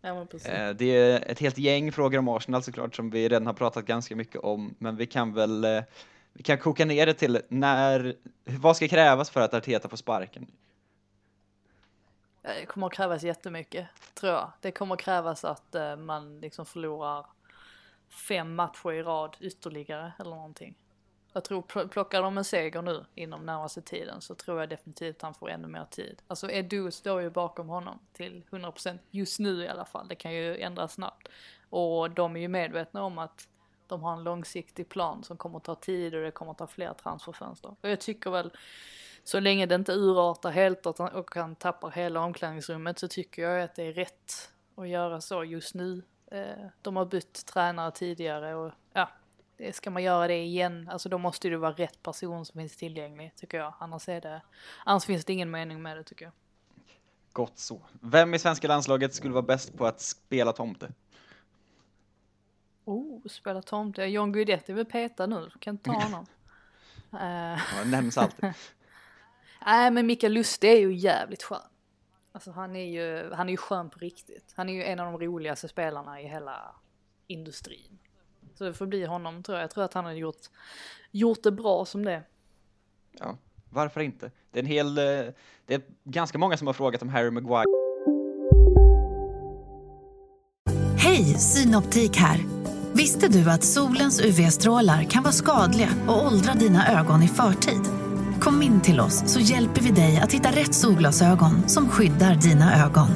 [0.00, 0.26] Ja.
[0.44, 3.84] Eh, Det är ett helt gäng frågor om Arsenal såklart som vi redan har pratat
[3.84, 5.82] ganska mycket om, men vi kan väl eh,
[6.32, 10.46] vi kan koka ner det till när, vad ska krävas för att Arteta får sparken?
[12.42, 14.52] Eh, Det kommer att krävas jättemycket, tror jag.
[14.60, 17.26] Det kommer att krävas att man liksom förlorar
[18.28, 20.74] fem matcher i rad ytterligare eller någonting.
[21.32, 25.34] Jag tror plockar de en seger nu inom närmaste tiden så tror jag definitivt han
[25.34, 26.22] får ännu mer tid.
[26.26, 30.08] Alltså Edu står ju bakom honom till 100% just nu i alla fall.
[30.08, 31.28] Det kan ju ändras snabbt.
[31.70, 33.48] Och de är ju medvetna om att
[33.86, 36.66] de har en långsiktig plan som kommer att ta tid och det kommer att ta
[36.66, 37.74] fler transferfönster.
[37.80, 38.50] Och jag tycker väl
[39.24, 43.74] så länge det inte urartar helt och han tappar hela omklädningsrummet så tycker jag att
[43.74, 46.02] det är rätt att göra så just nu.
[46.26, 48.72] Eh, de har bytt tränare tidigare och
[49.72, 53.32] ska man göra det igen, alltså då måste det vara rätt person som finns tillgänglig
[53.36, 53.74] tycker jag.
[53.78, 54.42] Annars, är det,
[54.84, 56.32] annars finns det ingen mening med det tycker jag.
[57.32, 57.80] Gott så.
[58.00, 60.92] Vem i svenska landslaget skulle vara bäst på att spela tomte?
[62.84, 64.04] Oh, spela tomte.
[64.04, 66.26] John Guidetti är väl petad nu, kan inte ta honom.
[67.10, 68.52] Ja, nämns alltid.
[69.66, 71.60] Nej men Mikael Lustig är ju jävligt skön.
[72.32, 74.52] Alltså han är ju, han är ju skön på riktigt.
[74.56, 76.74] Han är ju en av de roligaste spelarna i hela
[77.26, 77.98] industrin.
[78.62, 79.62] Så det får bli honom tror jag.
[79.62, 80.36] Jag tror att han har gjort,
[81.10, 82.22] gjort det bra som det.
[83.18, 83.36] Ja,
[83.70, 84.30] varför inte?
[84.50, 85.04] Det är en hel, eh,
[85.66, 87.64] det är ganska många som har frågat om Harry Maguire.
[90.98, 92.40] Hej, Synoptik här.
[92.92, 97.82] Visste du att solens UV-strålar kan vara skadliga och åldra dina ögon i förtid?
[98.40, 102.84] Kom in till oss så hjälper vi dig att hitta rätt solglasögon som skyddar dina
[102.84, 103.08] ögon.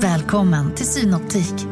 [0.00, 1.71] Välkommen till Synoptik.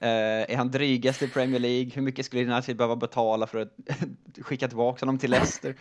[0.00, 1.90] Eh, är han drygast i Premier League?
[1.94, 3.76] Hur mycket skulle United behöva betala för att
[4.40, 5.76] skicka tillbaka honom till Leicester?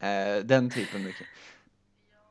[0.00, 1.26] Eh, den typen mycket.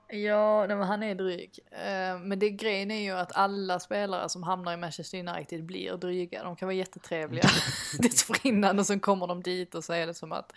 [0.08, 1.60] Ja, nej, men han är dryg.
[1.72, 5.98] Eh, Men det grejen är ju att alla spelare som hamnar i Manchester United blir
[5.98, 6.44] dryga.
[6.44, 7.50] De kan vara jättetrevliga
[8.00, 10.54] dessförinnan och sen kommer de dit och så är det som att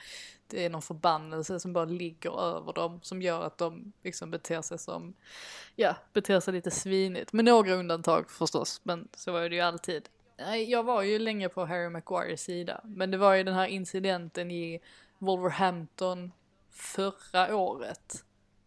[0.47, 4.63] det är någon förbannelse som bara ligger över dem som gör att de liksom beter
[4.63, 5.15] sig som,
[5.77, 7.33] ja, beter sig lite svinigt.
[7.33, 10.09] Med några undantag förstås, men så var det ju alltid.
[10.67, 14.51] Jag var ju länge på Harry Maguires sida, men det var ju den här incidenten
[14.51, 14.81] i
[15.19, 16.33] Wolverhampton
[16.71, 18.25] förra året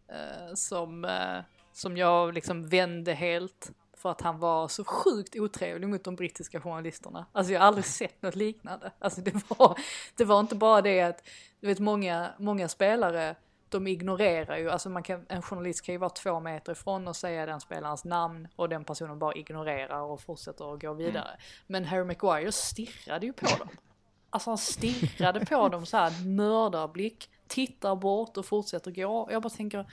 [0.08, 1.38] eh, som, eh,
[1.72, 6.60] som jag liksom vände helt för att han var så sjukt otrevlig mot de brittiska
[6.60, 7.26] journalisterna.
[7.32, 8.92] Alltså jag har aldrig sett något liknande.
[8.98, 9.78] Alltså det var,
[10.16, 11.28] det var inte bara det att,
[11.60, 13.36] du vet många, många spelare
[13.72, 17.16] de ignorerar ju, alltså man kan, en journalist kan ju vara två meter ifrån och
[17.16, 21.36] säga den spelarens namn och den personen bara ignorerar och fortsätter att gå vidare.
[21.66, 23.68] Men Harry Maguire stirrade ju på dem.
[24.30, 29.28] Alltså han stirrade på dem så här mördarblick, tittar bort och fortsätter gå.
[29.30, 29.92] Jag bara tänker,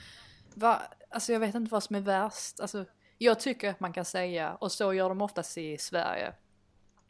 [0.54, 0.82] va?
[1.10, 2.60] Alltså jag vet inte vad som är värst.
[2.60, 2.84] Alltså,
[3.18, 6.34] jag tycker att man kan säga, och så gör de oftast i Sverige,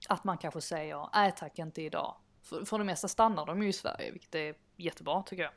[0.09, 2.17] att man kanske säger nej tack inte idag.
[2.51, 5.53] För, för det mesta stannar de ju i Sverige, vilket är jättebra tycker jag.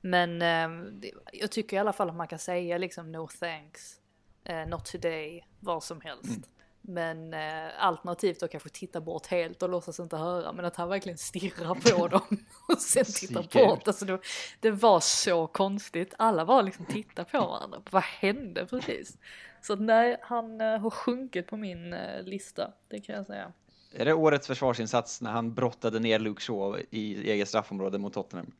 [0.00, 4.00] Men eh, det, jag tycker i alla fall att man kan säga liksom no thanks,
[4.44, 6.48] eh, not today, vad som helst.
[6.80, 10.52] Men eh, alternativt då kanske titta bort helt och låtsas inte höra.
[10.52, 13.88] Men att han verkligen stirrar på dem och sen tittar bort.
[13.88, 14.18] Alltså det,
[14.60, 16.14] det var så konstigt.
[16.18, 17.82] Alla bara liksom tittar på varandra.
[17.90, 19.18] Vad hände precis?
[19.62, 23.52] Så nej, han eh, har sjunkit på min eh, lista, det kan jag säga.
[23.92, 28.52] Är det årets försvarsinsats när han brottade ner Luke Shaw i eget straffområde mot Tottenham?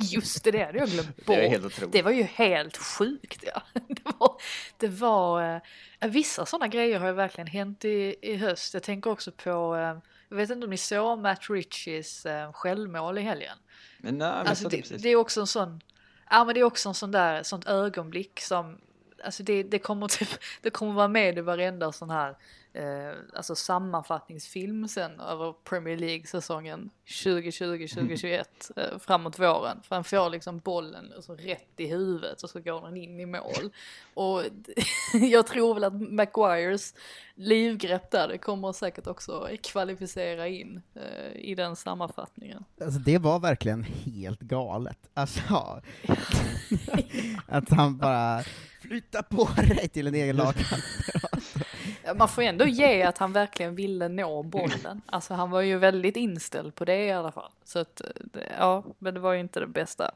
[0.00, 1.36] Just det, det hade jag glömt bort.
[1.80, 1.86] Det.
[1.86, 3.62] Det var ju helt sjukt ja.
[3.88, 4.36] Det var,
[4.76, 5.54] det var
[6.00, 8.74] eh, vissa sådana grejer har ju verkligen hänt i, i höst.
[8.74, 13.18] Jag tänker också på, eh, jag vet inte om ni såg Matt Ritchies eh, självmål
[13.18, 13.56] i helgen.
[13.98, 15.02] Men nej, Alltså så det, precis.
[15.02, 15.80] det är också en sån,
[16.30, 18.78] ja men det är också en sån där, sånt ögonblick som,
[19.24, 20.28] alltså det, det kommer typ,
[20.62, 22.36] det kommer vara med i varenda sån här,
[22.72, 28.44] eh, alltså sammanfattningsfilm sen över Premier League-säsongen 2020-2021
[28.76, 29.80] eh, framåt våren.
[29.82, 33.26] För han får liksom bollen alltså, rätt i huvudet och så går den in i
[33.26, 33.72] mål.
[34.14, 34.42] Och
[35.14, 36.94] jag tror väl att Maguires
[37.34, 42.64] livgrepp där, det kommer säkert också kvalificera in eh, i den sammanfattningen.
[42.80, 44.98] Alltså det var verkligen helt galet.
[45.14, 45.42] Alltså,
[47.46, 48.42] att han bara
[48.82, 50.84] flyttar på dig till en egen lagkamp.
[52.16, 55.02] Man får ändå ge att han verkligen ville nå bollen.
[55.06, 57.52] Alltså han var ju väldigt inställd på det i alla fall.
[57.64, 58.00] Så att,
[58.58, 60.10] ja, men det var ju inte det bästa,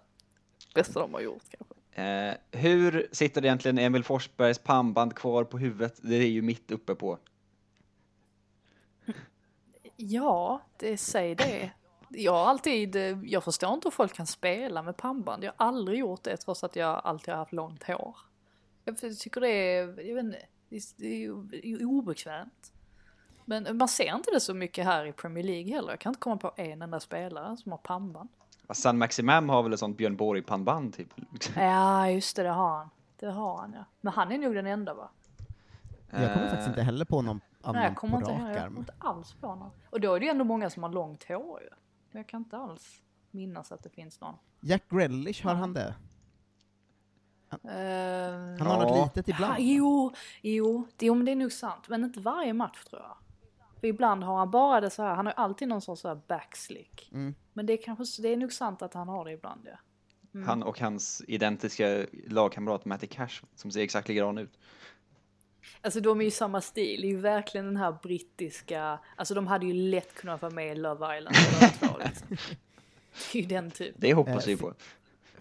[0.74, 2.02] bästa de har gjort kanske.
[2.02, 5.98] Eh, hur sitter egentligen Emil Forsbergs pannband kvar på huvudet?
[6.02, 7.18] Det är ju mitt uppe på.
[9.96, 11.70] Ja, det säger det.
[12.08, 15.44] Jag har alltid, jag förstår inte hur folk kan spela med pannband.
[15.44, 18.16] Jag har aldrig gjort det trots att jag alltid har haft långt hår.
[18.84, 22.72] Jag tycker det är, jag vet inte, det är, ju- ju obekvämt.
[23.44, 25.90] Men man ser inte det så mycket här i Premier League heller.
[25.90, 28.28] Jag kan inte komma på en enda spelare som har pannband.
[28.70, 31.08] San Maximum har väl ett sånt Björn Borg-pannband typ.
[31.56, 32.88] Ja, just det, det har han.
[33.16, 33.84] Det har han ja.
[34.00, 35.10] Men han är nog den enda va?
[36.10, 38.46] Jag kommer faktiskt inte heller på någon Nej, annan jag kommer på inte, rak jag
[38.56, 38.76] kommer arm.
[38.76, 39.70] inte alls på någon.
[39.90, 41.68] Och då är det ändå många som har långt hår ju.
[42.10, 44.34] Men jag kan inte alls minnas att det finns någon.
[44.60, 45.94] Jack Grealish, har han det?
[47.62, 49.52] Han Han har något litet ibland.
[49.52, 51.88] Ha, jo, jo, det, jo, men det är nog sant.
[51.88, 53.16] Men inte varje match tror jag.
[53.80, 56.20] För ibland har han bara det så här, han har alltid någon sorts så här
[56.28, 57.10] backslick.
[57.12, 57.34] Mm.
[57.52, 59.78] Men det är kanske, det är nog sant att han har det ibland ja.
[60.34, 60.48] Mm.
[60.48, 64.58] Han och hans identiska lagkamrat Matty Cash som ser exakt likadan ut.
[65.80, 69.46] Alltså de är ju samma stil, det är ju verkligen den här brittiska, alltså de
[69.46, 71.36] hade ju lätt kunnat vara med i Love Island
[71.80, 72.28] två, liksom.
[73.32, 74.00] Det är ju den typen.
[74.00, 74.74] Det hoppas Eh, vi på.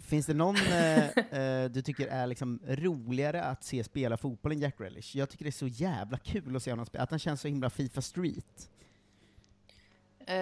[0.05, 4.59] Finns det någon eh, eh, du tycker är liksom roligare att se spela fotboll än
[4.59, 5.15] Jack Relish?
[5.15, 7.47] Jag tycker det är så jävla kul att se honom spela, att han känns så
[7.47, 8.69] himla Fifa Street.
[10.29, 10.35] Uh,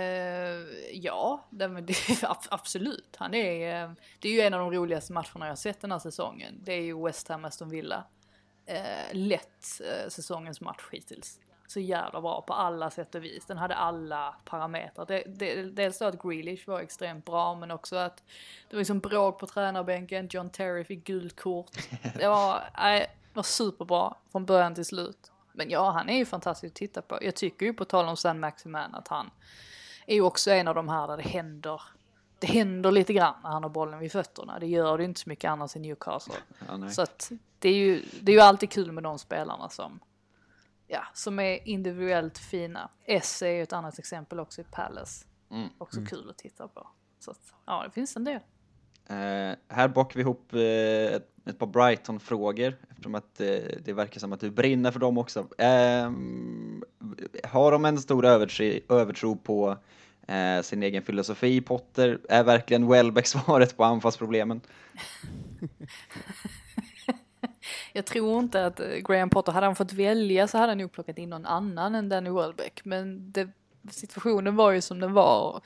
[0.93, 1.95] ja, det, men det,
[2.49, 3.15] absolut.
[3.17, 5.91] Han är, eh, det är ju en av de roligaste matcherna jag har sett den
[5.91, 6.60] här säsongen.
[6.63, 8.04] Det är ju West Ham Aston Villa.
[8.69, 11.39] Uh, lätt uh, säsongens match hittills.
[11.67, 13.45] Så jävla bra på alla sätt och vis.
[13.45, 15.06] Den hade alla parametrar.
[15.06, 18.23] Det, det, dels så att Grealish var extremt bra men också att
[18.69, 20.28] det var liksom bråk på tränarbänken.
[20.32, 21.71] John Terry fick gult kort.
[22.17, 25.32] Det var, det var superbra från början till slut.
[25.52, 27.19] Men ja, han är ju fantastisk att titta på.
[27.21, 29.32] Jag tycker ju på tal om San Maximan att han
[30.06, 31.82] är ju också en av de här där det händer
[32.39, 34.60] det händer lite grann när han har bollen vid fötterna.
[34.60, 36.34] Det gör det inte så mycket annars i Newcastle.
[36.67, 39.99] Ja, så att det är, ju, det är ju alltid kul med de spelarna som,
[40.93, 42.89] ja, som är individuellt fina.
[43.06, 45.25] S är ju ett annat exempel också i Palace.
[45.51, 45.69] Mm.
[45.77, 46.08] Också Mm.
[46.10, 46.88] kul att titta på.
[47.19, 48.39] Så att, ja, det finns en del.
[49.08, 50.60] Eh, här bakar vi ihop eh,
[51.15, 53.47] ett, ett par Brighton-frågor eftersom att eh,
[53.86, 55.47] det verkar som att du brinner för dem också.
[55.58, 56.84] Ehm,
[57.43, 59.77] har de en stor övertro, övertro på
[60.27, 62.19] eh, sin egen filosofi, Potter?
[62.29, 64.62] Är verkligen Welbeck svaret på anfallsproblemen?
[67.93, 70.91] Jag tror inte att eh, Graham Potter, hade han fått välja så hade han nog
[70.91, 72.86] plockat in någon annan än Danny Welbeck.
[72.86, 73.49] Men det,
[73.91, 75.62] situationen var ju som den var.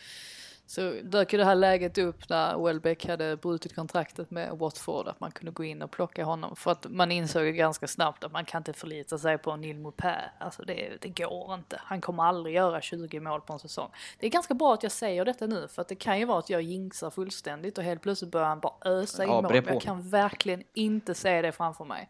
[0.70, 5.20] Så dök ju det här läget upp när Welbeck hade brutit kontraktet med Watford, att
[5.20, 6.56] man kunde gå in och plocka honom.
[6.56, 9.80] För att man insåg ju ganska snabbt att man kan inte förlita sig på Neil
[9.80, 10.22] Maupay.
[10.40, 11.82] Alltså det, det går inte.
[11.84, 13.90] Han kommer aldrig göra 20 mål på en säsong.
[14.20, 16.40] Det är ganska bra att jag säger detta nu, för att det kan ju vara
[16.40, 19.56] att jag jinxar fullständigt och helt plötsligt börjar han bara ösa in Ja, mål.
[19.56, 22.10] jag kan verkligen inte se det framför mig.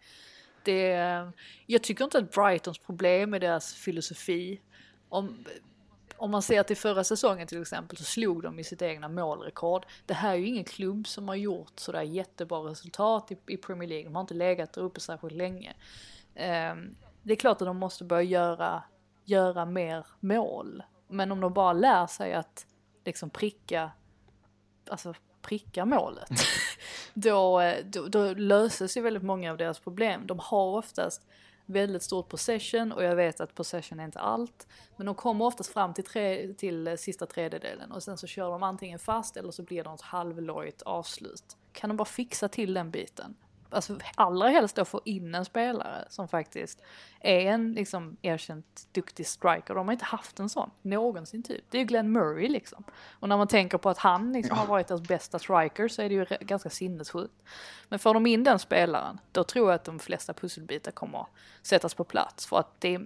[0.64, 0.92] Det,
[1.66, 4.62] jag tycker inte att Brightons problem är deras filosofi.
[5.10, 5.46] Om,
[6.18, 9.86] om man ser till förra säsongen till exempel så slog de i sitt egna målrekord.
[10.06, 13.90] Det här är ju ingen klubb som har gjort sådär jättebra resultat i, i Premier
[13.90, 14.06] League.
[14.06, 15.74] De har inte legat där uppe särskilt länge.
[16.36, 18.84] Ehm, det är klart att de måste börja göra,
[19.26, 20.84] göra mer mål.
[21.08, 22.66] Men om de bara lär sig att
[23.06, 23.92] liksom pricka,
[24.90, 26.30] alltså pricka målet.
[27.14, 30.28] då, eh, då, då löses ju väldigt många av deras problem.
[30.28, 31.28] De har oftast
[31.68, 34.68] väldigt stort possession och jag vet att possession är inte allt.
[34.96, 38.64] Men de kommer oftast fram till, tre, till sista tredjedelen och sen så kör de
[38.64, 41.58] antingen fast eller så blir det något halvlojt avslut.
[41.72, 43.36] Kan de bara fixa till den biten?
[43.70, 46.82] Alltså allra helst då få in en spelare som faktiskt
[47.20, 49.76] är en liksom erkänt duktig striker.
[49.76, 51.66] De har inte haft en sån någonsin typ.
[51.70, 52.84] Det är ju Glenn Murray liksom.
[53.20, 56.10] Och när man tänker på att han liksom har varit deras bästa striker så är
[56.10, 57.44] det ju ganska sinnessjukt.
[57.90, 61.26] Men får de in den spelaren, då tror jag att de flesta pusselbitar kommer
[61.62, 62.46] sättas på plats.
[62.46, 63.00] För att det,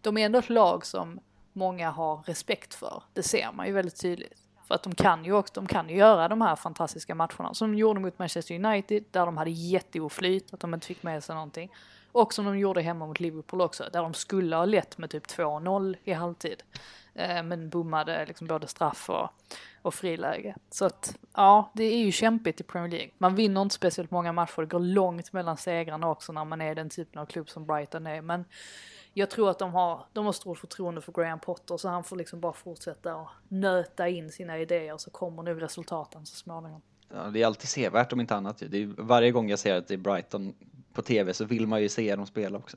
[0.00, 1.20] de är ändå ett lag som
[1.52, 3.02] många har respekt för.
[3.12, 4.45] Det ser man ju väldigt tydligt.
[4.66, 7.72] För att de kan ju också, de kan ju göra de här fantastiska matcherna som
[7.72, 11.34] de gjorde mot Manchester United där de hade jätteoflyt, att de inte fick med sig
[11.34, 11.72] någonting.
[12.12, 15.26] Och som de gjorde hemma mot Liverpool också, där de skulle ha lett med typ
[15.26, 16.62] 2-0 i halvtid.
[17.14, 19.28] Eh, men bommade liksom både straff och,
[19.82, 20.54] och friläge.
[20.70, 23.10] Så att ja, det är ju kämpigt i Premier League.
[23.18, 26.74] Man vinner inte speciellt många matcher, det går långt mellan segrarna också när man är
[26.74, 28.20] den typen av klubb som Brighton är.
[28.20, 28.44] Men
[29.18, 32.16] jag tror att de har, de har stort förtroende för Graham Potter så han får
[32.16, 36.82] liksom bara fortsätta och nöta in sina idéer så kommer nog resultaten så småningom.
[37.08, 38.62] Ja, det är alltid sevärt om inte annat.
[38.68, 40.54] Det är, varje gång jag ser att det är Brighton
[40.92, 42.76] på tv så vill man ju se dem spela också.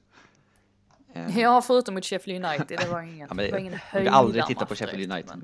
[1.13, 4.01] Eh, Ja, förutom mot Sheffield United, det var ingen, Ja, men det var ingen jag
[4.01, 5.41] brukar aldrig titta på Sheffield United.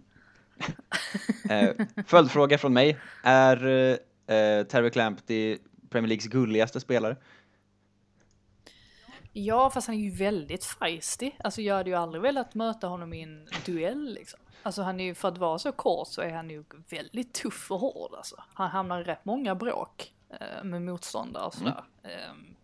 [1.50, 2.98] Eh, följdfråga från mig.
[3.24, 5.58] Är eh, Terry Clampty
[5.90, 7.16] Premier Leagues gulligaste spelare?
[9.38, 11.32] Ja, fast han är ju väldigt feisty.
[11.40, 14.40] Alltså jag hade ju aldrig velat möta honom i en duell liksom.
[14.64, 17.72] Alltså han är ju, för att vara så kort så är han ju väldigt tuff
[17.72, 18.44] och hård alltså.
[18.54, 21.84] Han hamnar i rätt många bråk eh, med motståndare och sådär.
[22.04, 22.56] Ehm,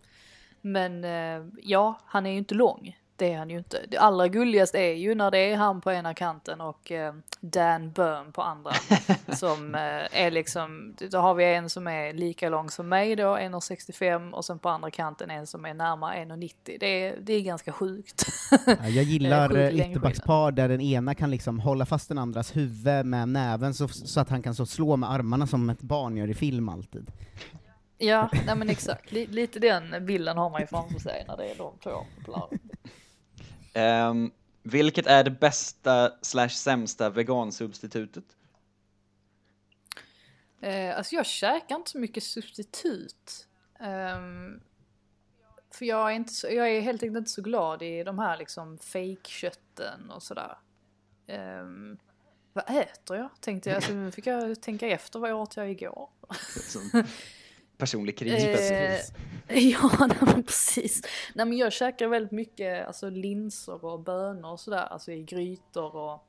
[0.62, 2.98] men eh, ja, han är ju inte lång.
[3.22, 3.86] Det är han ju inte.
[3.88, 7.92] Det allra gulligaste är ju när det är han på ena kanten och eh, Dan
[7.92, 8.72] Burn på andra.
[9.36, 13.38] som eh, är liksom, då har vi en som är lika lång som mig då,
[13.38, 16.78] 1,65 och sen på andra kanten en som är närmare 1,90.
[16.80, 18.26] Det är, det är ganska sjukt.
[18.66, 23.06] Ja, jag gillar eh, ytterbackspar där den ena kan liksom hålla fast den andras huvud
[23.06, 26.30] med näven så, så att han kan så slå med armarna som ett barn gör
[26.30, 27.12] i film alltid.
[27.98, 29.12] Ja, nej men exakt.
[29.12, 32.24] Li- lite den bilden har man ju framför sig när det är de två på
[32.24, 32.60] planen.
[33.74, 34.32] Ehm,
[34.64, 38.24] vilket är det bästa slash sämsta vegansubstitutet?
[40.62, 43.48] Eh, alltså jag käkar inte så mycket substitut.
[43.80, 44.62] Ehm,
[45.72, 48.38] för jag är, inte så, jag är helt enkelt inte så glad i de här
[48.38, 50.58] liksom fake-kötten och sådär.
[51.28, 51.98] Ehm,
[52.54, 53.30] vad äter jag?
[53.40, 53.76] Tänkte jag.
[53.76, 56.10] Alltså, nu fick jag tänka efter vad jag åt jag igår.
[57.82, 58.44] Personlig kris.
[58.44, 59.00] Eh,
[59.72, 61.02] ja, nej, men precis.
[61.36, 65.96] Nej men jag käkar väldigt mycket alltså linser och bönor och sådär, alltså i grytor
[65.96, 66.26] och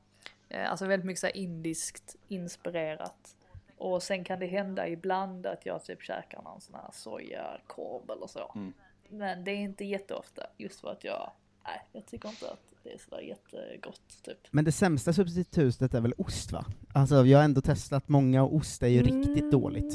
[0.49, 3.35] eh, alltså väldigt mycket så här indiskt inspirerat.
[3.77, 8.27] Och sen kan det hända ibland att jag typ käkar någon sån här sojakorv eller
[8.27, 8.51] så.
[8.55, 8.73] Mm.
[9.09, 11.31] Men det är inte jätteofta, just för att jag,
[11.65, 14.37] nej jag tycker inte att det är sådär jättegott typ.
[14.51, 16.65] Men det sämsta substitutet är väl ost va?
[16.93, 19.93] Alltså jag har ändå testat många och ost är ju riktigt dåligt.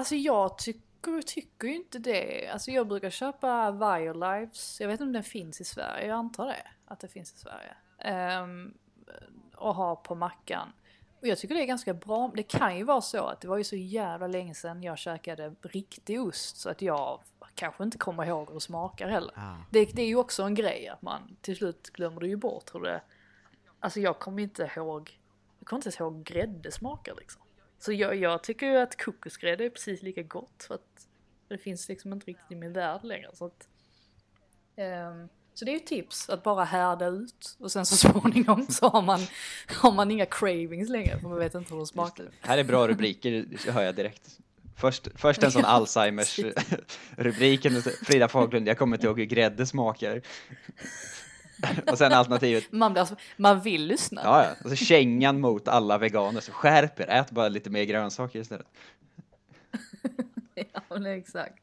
[0.00, 2.48] Alltså jag tycker, tycker ju inte det.
[2.48, 6.46] Alltså jag brukar köpa Violives, jag vet inte om den finns i Sverige, jag antar
[6.46, 7.74] det, att det finns i Sverige.
[7.98, 8.74] Ehm,
[9.56, 10.72] och ha på mackan.
[11.20, 12.30] Och jag tycker det är ganska bra.
[12.34, 15.54] Det kan ju vara så att det var ju så jävla länge sedan jag käkade
[15.62, 17.20] riktig ost så att jag
[17.54, 19.34] kanske inte kommer ihåg hur det smakar heller.
[19.70, 22.74] Det, det är ju också en grej att man till slut glömmer det ju bort
[22.74, 23.02] hur det...
[23.80, 25.18] Alltså jag kommer inte ihåg,
[25.58, 27.42] jag kommer inte ens ihåg grädde smakar liksom.
[27.80, 31.06] Så jag, jag tycker ju att kokosgrädde är precis lika gott för att
[31.48, 33.28] det finns liksom inte riktigt i min värld längre.
[33.32, 33.68] Så, att,
[34.76, 38.88] ehm, så det är ju tips att bara härda ut och sen så småningom så
[38.88, 39.20] har man,
[39.68, 42.26] har man inga cravings längre för man vet inte hur de smakar.
[42.40, 44.38] Här är bra rubriker, det hör jag direkt.
[44.76, 46.40] Först, först en sån Ja, Alzheimers
[47.16, 50.22] rubriken, Frida Faglund, jag kommer inte ihåg hur grädde smakar.
[51.90, 54.20] Och sen alternativet, Man, blir alltså, man vill lyssna.
[54.24, 58.38] ja, ja, alltså kängan mot alla veganer, så skärp er, ät bara lite mer grönsaker
[58.38, 58.66] istället.
[60.54, 61.62] ja men exakt.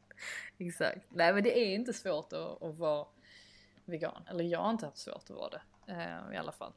[0.58, 1.06] Exakt.
[1.10, 3.06] Nej men det är inte svårt att, att vara
[3.84, 4.22] vegan.
[4.30, 5.60] Eller jag har inte haft svårt att vara det.
[5.92, 6.72] Eh, I alla fall.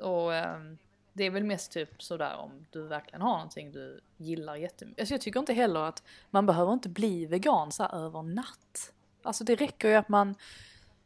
[0.00, 0.78] Och ehm,
[1.12, 5.02] det är väl mest typ sådär om du verkligen har någonting du gillar jättemycket.
[5.02, 8.92] Alltså jag tycker inte heller att man behöver inte bli vegan så här över natt.
[9.22, 10.34] Alltså det räcker ju att man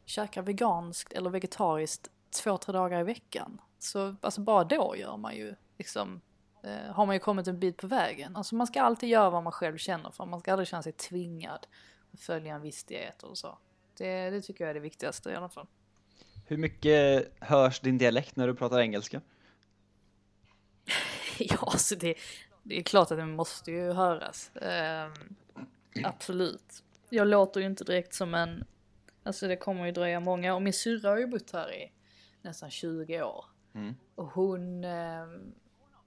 [0.05, 2.11] käkar veganskt eller vegetariskt
[2.43, 3.61] två, tre dagar i veckan.
[3.79, 6.21] Så alltså bara då gör man ju liksom
[6.63, 8.35] eh, har man ju kommit en bit på vägen.
[8.35, 10.25] Alltså man ska alltid göra vad man själv känner för.
[10.25, 11.67] Man ska aldrig känna sig tvingad
[12.13, 13.57] att följa en viss diet och så.
[13.97, 15.67] Det, det tycker jag är det viktigaste i alla fall.
[16.47, 19.21] Hur mycket hörs din dialekt när du pratar engelska?
[21.39, 22.15] ja, så det,
[22.63, 24.51] det är klart att det måste ju höras.
[24.55, 25.35] Ehm,
[26.03, 26.83] absolut.
[27.09, 28.65] Jag låter ju inte direkt som en,
[29.25, 31.91] alltså det kommer ju dröja många, och min syrra har ju bott här i
[32.41, 33.45] nästan 20 år.
[33.75, 33.95] Mm.
[34.15, 35.53] Och hon, ehm,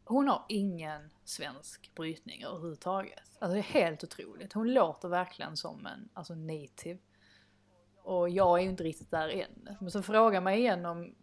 [0.05, 3.23] hon har ingen svensk brytning överhuvudtaget.
[3.39, 4.53] Alltså det är helt otroligt.
[4.53, 6.99] Hon låter verkligen som en alltså native.
[8.03, 9.77] Och jag är ju inte riktigt där än.
[9.81, 11.15] Men så fråga mig igen om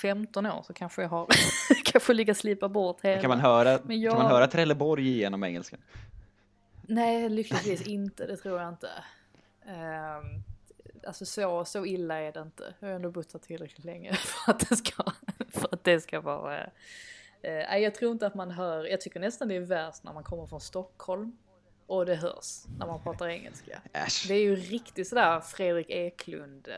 [0.00, 1.26] 15 år så kanske jag har,
[1.84, 3.20] kanske lyckas slipa bort hela.
[3.20, 5.80] Kan man höra, Men jag- kan man höra Trelleborg genom engelskan?
[6.88, 8.90] Nej, lyckligtvis inte, det tror jag inte.
[9.66, 10.42] Um,
[11.06, 12.74] alltså så, så illa är det inte.
[12.80, 15.04] Jag har ändå bott här tillräckligt länge för att det ska,
[15.48, 16.64] för att det ska vara...
[16.64, 16.70] eh,
[17.42, 20.24] Nej, jag tror inte att man hör, jag tycker nästan det är värst när man
[20.24, 21.38] kommer från Stockholm
[21.86, 23.82] och det hörs när man pratar engelska.
[24.28, 26.74] Det är ju riktigt sådär Fredrik Eklund, eh,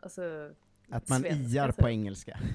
[0.00, 0.50] alltså...
[0.90, 1.76] Att man svenska, iar typ.
[1.76, 2.38] på engelska.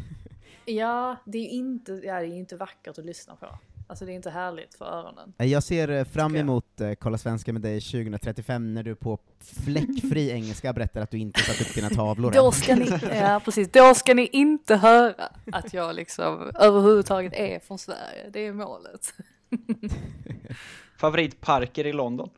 [0.69, 3.59] Ja, det är ju inte, ja, det är ju inte vackert att lyssna på.
[3.89, 5.33] Alltså det är inte härligt för öronen.
[5.38, 10.29] Jag ser eh, fram emot eh, Kolla Svenska med dig 2035 när du på fläckfri
[10.31, 13.95] engelska berättar att du inte satt upp dina tavlor Då ska ni, ja precis, då
[13.95, 18.29] ska ni inte höra att jag liksom överhuvudtaget är från Sverige.
[18.33, 19.13] Det är målet.
[20.97, 22.29] Favoritparker i London?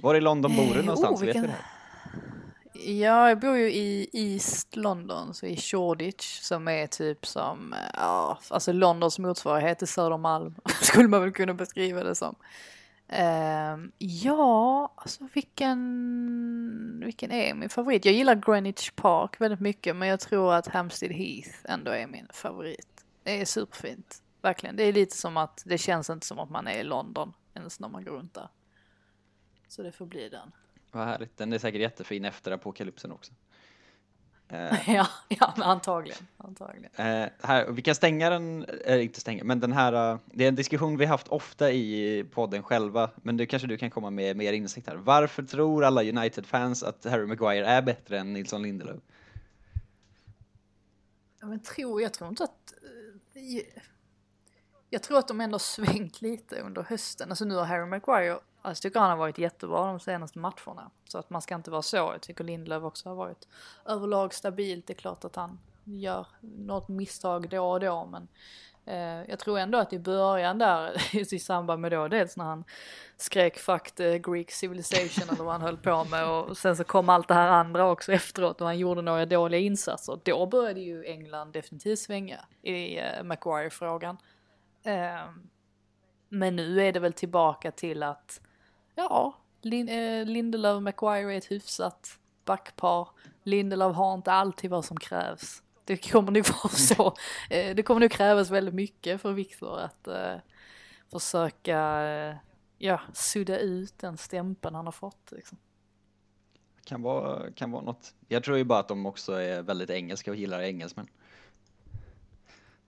[0.00, 1.20] Var i London bor du Eh, någonstans?
[1.20, 1.56] oh, Vet vilken- du det?
[2.84, 8.38] Ja, jag bor ju i East London, så i Shoreditch, som är typ som, ja,
[8.48, 12.36] alltså Londons motsvarighet till Södermalm, skulle man väl kunna beskriva det som.
[13.12, 18.04] Uh, ja, alltså vilken, vilken är min favorit?
[18.04, 22.26] Jag gillar Greenwich Park väldigt mycket, men jag tror att Hampstead Heath ändå är min
[22.32, 23.04] favorit.
[23.22, 24.76] Det är superfint, verkligen.
[24.76, 27.80] Det är lite som att, det känns inte som att man är i London ens
[27.80, 28.48] när man går runt där.
[29.68, 30.52] Så det får bli den.
[30.92, 33.32] Vad härligt, den är säkert jättefin efter apokalypsen också.
[34.48, 36.26] Eh, ja, ja, antagligen.
[36.36, 36.90] antagligen.
[36.94, 40.48] Eh, här, vi kan stänga den, eller inte stänga, men den här, eh, det är
[40.48, 44.36] en diskussion vi haft ofta i podden själva, men du kanske du kan komma med
[44.36, 44.96] mer insikt här.
[44.96, 49.00] Varför tror alla United-fans att Harry Maguire är bättre än Nilsson Lindelöf?
[51.40, 52.74] Ja, men tror, jag tror inte att...
[53.34, 53.62] eh,
[54.90, 57.30] Jag tror att de ändå svängt lite under hösten.
[57.30, 60.90] Alltså nu har Harry Maguire, Alltså, jag tycker han har varit jättebra de senaste matcherna.
[61.04, 61.96] Så att man ska inte vara så.
[61.96, 63.48] Jag tycker Lindelöf också har varit
[63.84, 64.86] överlag stabilt.
[64.86, 68.28] Det är klart att han gör något misstag då och då men
[68.84, 72.64] eh, jag tror ändå att i början där i samband med då dels när han
[73.16, 77.08] skrek fuck the Greek civilization eller vad han höll på med och sen så kom
[77.08, 80.20] allt det här andra också efteråt och han gjorde några dåliga insatser.
[80.22, 84.16] Då började ju England definitivt svänga i eh, Maguire-frågan.
[84.82, 85.30] Eh,
[86.28, 88.40] men nu är det väl tillbaka till att
[88.94, 93.08] ja, Lin, eh, Lindelöf och Maguire är ett hyfsat backpar.
[93.42, 95.62] Lindelöf har inte alltid vad som krävs.
[95.84, 97.14] Det kommer nog vara så.
[97.50, 100.36] Eh, det kommer nog krävas väldigt mycket för Viktor att eh,
[101.10, 102.36] försöka eh,
[102.78, 105.32] ja, sudda ut den stämpeln han har fått.
[105.32, 105.58] Liksom.
[106.84, 108.14] Kan vara, kan vara något.
[108.28, 111.08] Jag tror ju bara att de också är väldigt engelska och gillar engelsmän.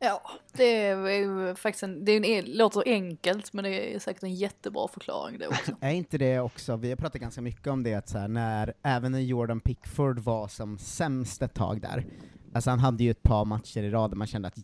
[0.05, 4.35] Ja, det är faktiskt en, det är en, låter enkelt men det är säkert en
[4.35, 5.73] jättebra förklaring det också.
[5.81, 8.75] Är inte det också, vi har pratat ganska mycket om det, att så här, när,
[8.83, 12.07] även när Jordan Pickford var som sämst ett tag där,
[12.55, 14.59] alltså han hade ju ett par matcher i rad där man kände att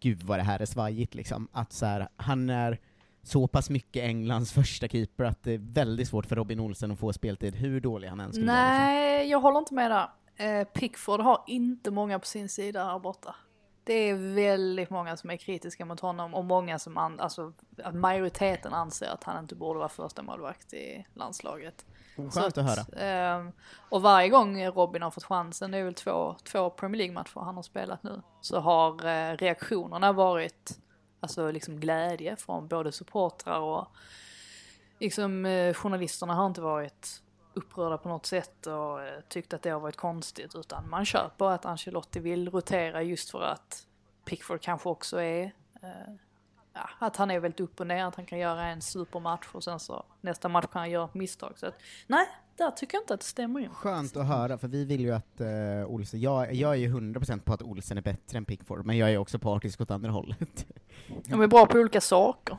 [0.00, 2.80] gud vad det här är svajigt liksom, att så här, han är
[3.22, 6.98] så pass mycket Englands första keeper att det är väldigt svårt för Robin Olsen att
[6.98, 8.56] få speltid, hur dålig han än skulle vara.
[8.56, 8.76] Liksom.
[8.78, 10.08] Nej, jag håller inte med där.
[10.36, 13.34] Eh, Pickford har inte många på sin sida här borta.
[13.84, 17.94] Det är väldigt många som är kritiska mot honom och många som, an, alltså att
[17.94, 21.84] majoriteten anser att han inte borde vara första målvakt i landslaget.
[22.16, 23.06] Skönt att höra.
[23.06, 23.48] Eh,
[23.88, 27.56] och varje gång Robin har fått chansen, det är väl två, två Premier League-matcher han
[27.56, 30.78] har spelat nu, så har eh, reaktionerna varit
[31.20, 33.86] alltså liksom glädje från både supportrar och
[34.98, 37.22] liksom eh, journalisterna har inte varit
[37.54, 41.50] upprörda på något sätt och eh, tyckt att det har varit konstigt utan man köper
[41.50, 43.86] att Ancelotti vill rotera just för att
[44.24, 45.44] Pickford kanske också är
[45.82, 46.14] eh,
[46.74, 49.64] ja, att han är väldigt upp och ner, att han kan göra en supermatch och
[49.64, 51.52] sen så nästa match kan han göra ett misstag.
[51.56, 51.74] Så att,
[52.06, 52.26] nej,
[52.56, 53.70] där tycker jag inte att det stämmer in.
[53.70, 57.40] Skönt att höra, för vi vill ju att uh, Olsen, jag, jag är ju 100%
[57.40, 60.66] på att Olsen är bättre än Pickford, men jag är också partisk åt andra hållet.
[61.24, 62.56] De är bra på olika saker,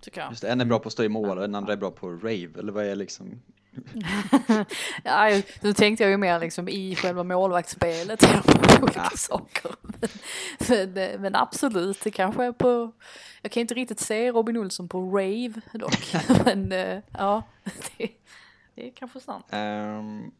[0.00, 0.30] tycker jag.
[0.30, 1.90] Just det, en är bra på att stå i mål och den andra är bra
[1.90, 3.42] på rave, eller vad är liksom?
[5.04, 8.24] Ja, nu tänkte jag ju mer liksom i själva målvaktsspelet,
[8.82, 9.70] olika saker.
[10.68, 12.92] Men, men, men absolut, det kanske är på,
[13.42, 16.14] jag kan inte riktigt se Robin Olsson på rave dock,
[16.44, 17.42] men eh, ja,
[17.96, 18.08] det,
[18.74, 19.46] det är kanske sant.
[19.52, 20.32] Um, mm,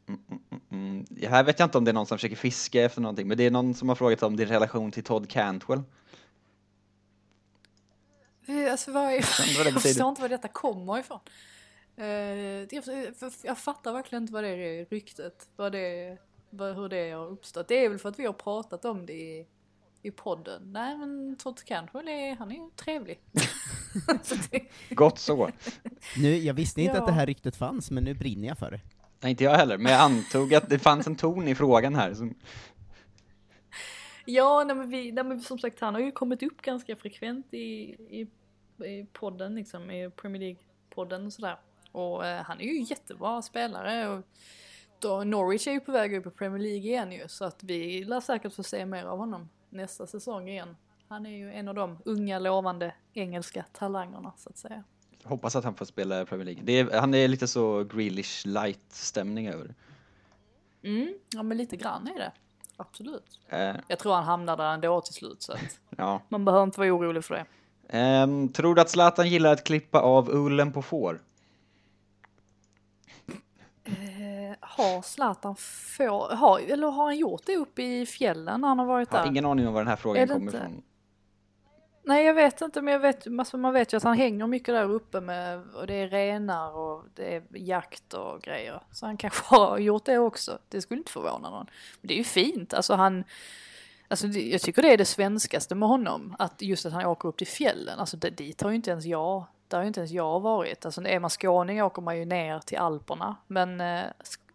[0.70, 1.07] mm.
[1.09, 3.37] Ja, här vet jag inte om det är någon som försöker fiska efter någonting, men
[3.37, 5.83] det är någon som har frågat om din relation till Todd Cantwell.
[8.47, 9.14] Eh, Alltså vad är,
[9.64, 11.20] jag förstår inte var detta kommer ifrån.
[12.01, 12.68] Eh,
[13.42, 16.18] jag fattar verkligen inte vad det är ryktet, vad det,
[16.51, 17.68] vad, hur det har uppstått.
[17.68, 19.46] Det är väl för att vi har pratat om det i
[20.03, 20.72] i podden.
[20.72, 23.20] Nej men Todd Cantwell är, han är ju trevlig.
[24.90, 25.51] Gott så.
[26.16, 27.01] Nu, jag visste inte Ja.
[27.01, 28.80] att det här ryktet fanns, men nu brinner jag för det.
[29.20, 32.14] Nej, inte jag heller, men jag antog att det fanns en ton i frågan här.
[32.14, 32.34] Som,
[34.24, 37.55] Ja, nej men, vi, nej men som sagt han har ju kommit upp ganska frekvent
[37.55, 38.26] i, i,
[38.86, 41.57] i podden liksom, i Premier League-podden och sådär.
[41.93, 44.22] Och eh, han är ju jättebra spelare och
[44.99, 48.05] då, Norwich är ju på väg upp i Premier League igen ju så att vi
[48.05, 50.76] lär säkert få se mer av honom nästa säsong igen.
[51.09, 54.84] Han är ju en av de unga lovande engelska talangerna så att säga.
[55.24, 56.72] hoppas att han får spela i Premier League.
[56.80, 59.74] Är, han är lite så Grealish light-stämning över det.
[60.88, 62.32] Mm, ja men lite grann är det.
[62.76, 63.41] Absolut.
[63.49, 66.22] Eh, Jag tror han hamnar där ändå till slut så att ja.
[66.28, 67.47] man behöver inte vara orolig för det.
[67.88, 71.20] Ehm, tror du att Zlatan gillar att klippa av ullen på får?
[73.84, 75.56] Eh, har Zlatan
[75.96, 79.18] få, har, eller har han gjort det uppe i fjällen när han har varit Jag
[79.18, 79.30] har där?
[79.30, 80.56] ingen aning om var den här frågan kommer inte?
[80.56, 80.82] ifrån.
[82.02, 84.74] Nej jag vet inte men jag vet, alltså, man vet ju att han hänger mycket
[84.74, 88.80] där uppe med, och det är renar och det är jakt och grejer.
[88.90, 91.66] Så han kanske har gjort det också, det skulle inte förvåna någon.
[92.00, 93.24] Men det är ju fint, alltså han,
[94.08, 97.36] alltså jag tycker det är det svenskaste med honom, att just att han åker upp
[97.36, 100.12] till fjällen, alltså det, dit har ju inte ens jag, där har ju inte ens
[100.12, 100.84] jag varit.
[100.86, 104.04] Alltså är man skåning åker man ju ner till Alperna, men eh,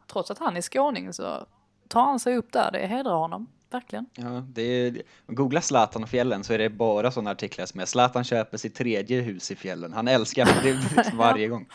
[0.07, 1.47] trots att han är skåning så
[1.87, 4.05] tar han sig upp där, det hedrar honom, verkligen.
[4.15, 7.85] Ja, det är, googla Zlatan och fjällen så är det bara sådana artiklar som är
[7.85, 9.93] Zlatan köper sitt tredje hus i fjällen.
[9.93, 11.67] Han älskar det varje gång.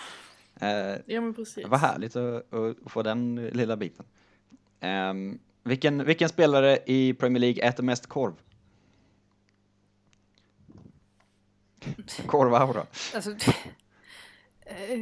[0.60, 1.66] Eh, Ja men precis.
[1.68, 4.04] Vad härligt att, att få den lilla biten.
[4.80, 8.34] Ehm, vilken, vilken spelare i Premier League äter mest korv?
[12.26, 12.86] Korvaura.
[13.14, 13.30] Alltså,
[14.60, 14.98] eh,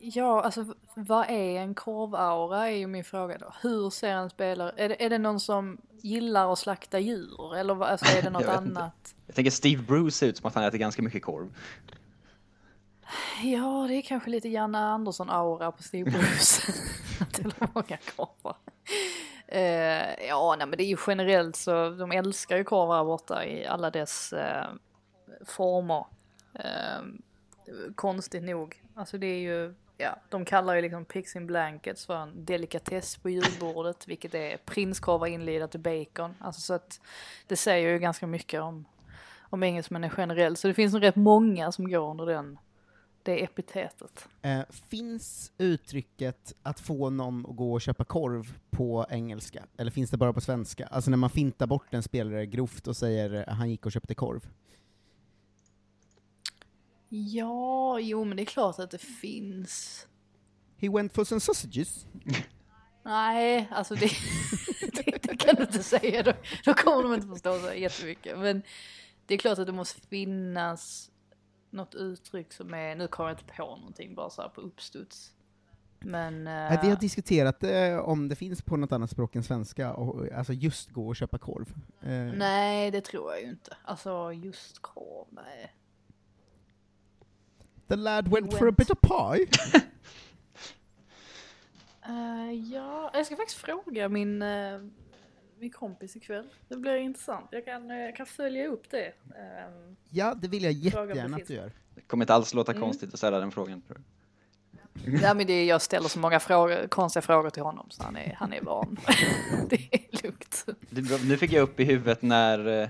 [0.00, 3.52] ja, alltså vad är en korvaura är ju min fråga då.
[3.62, 7.74] Hur ser en spelare, är det, är det någon som gillar att slakta djur eller
[7.74, 8.80] vad, alltså är det något Jag vet inte.
[8.80, 9.14] annat?
[9.26, 11.54] Jag tänker Steve Bruce ser ut som att han äter ganska mycket korv.
[13.42, 16.72] Ja, det är kanske lite Janne Andersson-aura på Steve Bruce.
[17.38, 18.56] Är många korvar.
[19.46, 23.44] Eh, ja, nej men det är ju generellt så, de älskar ju korvar här borta
[23.44, 24.66] i alla dess eh,
[25.44, 26.06] former.
[26.54, 27.02] Eh,
[27.94, 28.82] konstigt nog.
[28.94, 33.16] Alltså det är ju, ja, de kallar ju liksom pigs in blankets för en delikatess
[33.16, 36.34] på julbordet, vilket är prinskorvar inlidat i bacon.
[36.38, 37.00] Alltså så att
[37.46, 38.84] det säger ju ganska mycket om,
[39.40, 40.58] om engelsmännen generellt.
[40.58, 42.58] Så det finns nog rätt många som går under den,
[43.22, 44.28] det epitetet.
[44.42, 50.10] Eh, finns uttrycket att få någon att gå och köpa korv på engelska, eller finns
[50.10, 50.86] det bara på svenska?
[50.86, 54.14] Alltså när man fintar bort en spelare grovt och säger att han gick och köpte
[54.14, 54.46] korv.
[57.12, 60.06] Ja, jo men det är klart att det finns.
[60.76, 62.06] He went for some sausages.
[63.02, 64.10] Nej, alltså det,
[64.92, 66.22] det, det kan du inte säga.
[66.22, 66.32] Då,
[66.64, 68.38] då kommer de inte förstå så jättemycket.
[68.38, 68.62] Men
[69.26, 71.10] det är klart att det måste finnas
[71.70, 75.32] något uttryck som är, nu kommer jag inte på någonting bara så här på uppstuds.
[75.98, 76.46] Men...
[76.46, 80.32] Eh, vi har diskuterat eh, om det finns på något annat språk än svenska, och,
[80.32, 81.74] alltså just gå och köpa korv.
[82.00, 83.76] Eh, Nej, det tror jag ju inte.
[83.84, 85.74] Alltså just korv, nej.
[87.90, 88.76] The lad went, He for a went.
[88.76, 89.46] bit of pie.
[92.02, 94.78] Eh, ja, jag ska faktiskt fråga min, eh,
[95.58, 96.46] min kompis ikväll.
[96.68, 97.48] Det blir intressant.
[97.50, 99.06] Jag kan, eh, jag kan följa upp det.
[99.06, 101.72] Ehm, ja, det vill jag jättegärna att du gör.
[101.94, 102.82] Det kommer inte alls låta Mm.
[102.82, 103.82] konstigt att ställa den frågan.
[103.82, 105.20] tror jag.
[105.22, 108.16] Ja men det är, jag ställer så många frågor, konstiga frågor till honom så han
[108.16, 108.96] är, han är van.
[109.68, 110.66] det är lugnt.
[111.24, 112.88] Nu fick jag upp i huvudet när, eh,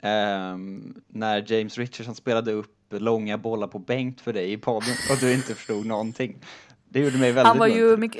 [0.00, 5.16] ehm, när James Richardson spelade upp långa bollar på bänk för dig i podden och
[5.20, 6.38] du inte förstod någonting.
[6.88, 8.12] Det gjorde mig väldigt Han var ju, min,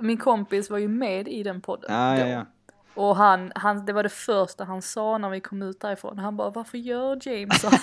[0.00, 1.94] min kompis var ju med i den podden.
[1.94, 2.46] Ja, ja, ja.
[2.94, 6.18] Och han, han, det var det första han sa när vi kom ut därifrån.
[6.18, 7.80] Han bara, varför gör James så här?"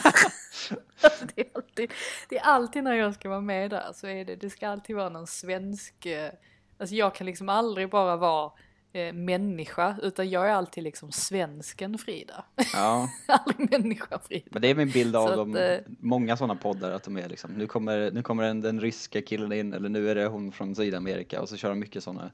[1.01, 1.91] alltså, det, är alltid,
[2.29, 4.95] det är alltid när jag ska vara med där så är det, det ska alltid
[4.95, 6.31] vara någon svensk, eh,
[6.77, 8.51] alltså jag kan liksom aldrig bara vara
[8.93, 12.45] eh, människa utan jag är alltid liksom svensken Frida.
[12.73, 13.09] ja.
[13.27, 14.45] aldrig människa Frida.
[14.49, 17.17] Men det är min bild av Så dem, att, eh, många sådana poddar, att de
[17.17, 20.25] är liksom, nu kommer, nu kommer den, den ryska killen in, eller nu är det
[20.25, 22.31] hon från Sydamerika, och så kör de mycket sådana.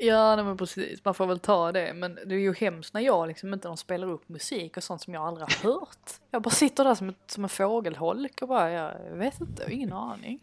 [0.00, 1.04] Ja, nej, men precis.
[1.04, 1.92] Man får väl ta det.
[1.94, 5.02] Men det är ju hemskt när jag liksom inte de spelar upp musik och sånt
[5.02, 6.10] som jag aldrig har hört.
[6.30, 9.68] Jag bara sitter där som, ett, som en fågelholk och bara, jag vet inte, jag
[9.68, 10.40] har ingen aning.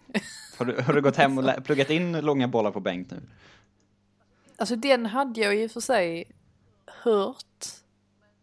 [0.58, 3.22] Har du, har du gått hem och pluggat in långa bollar på bänk nu?
[4.58, 6.32] Alltså den hade jag i och för sig
[6.86, 7.66] hört.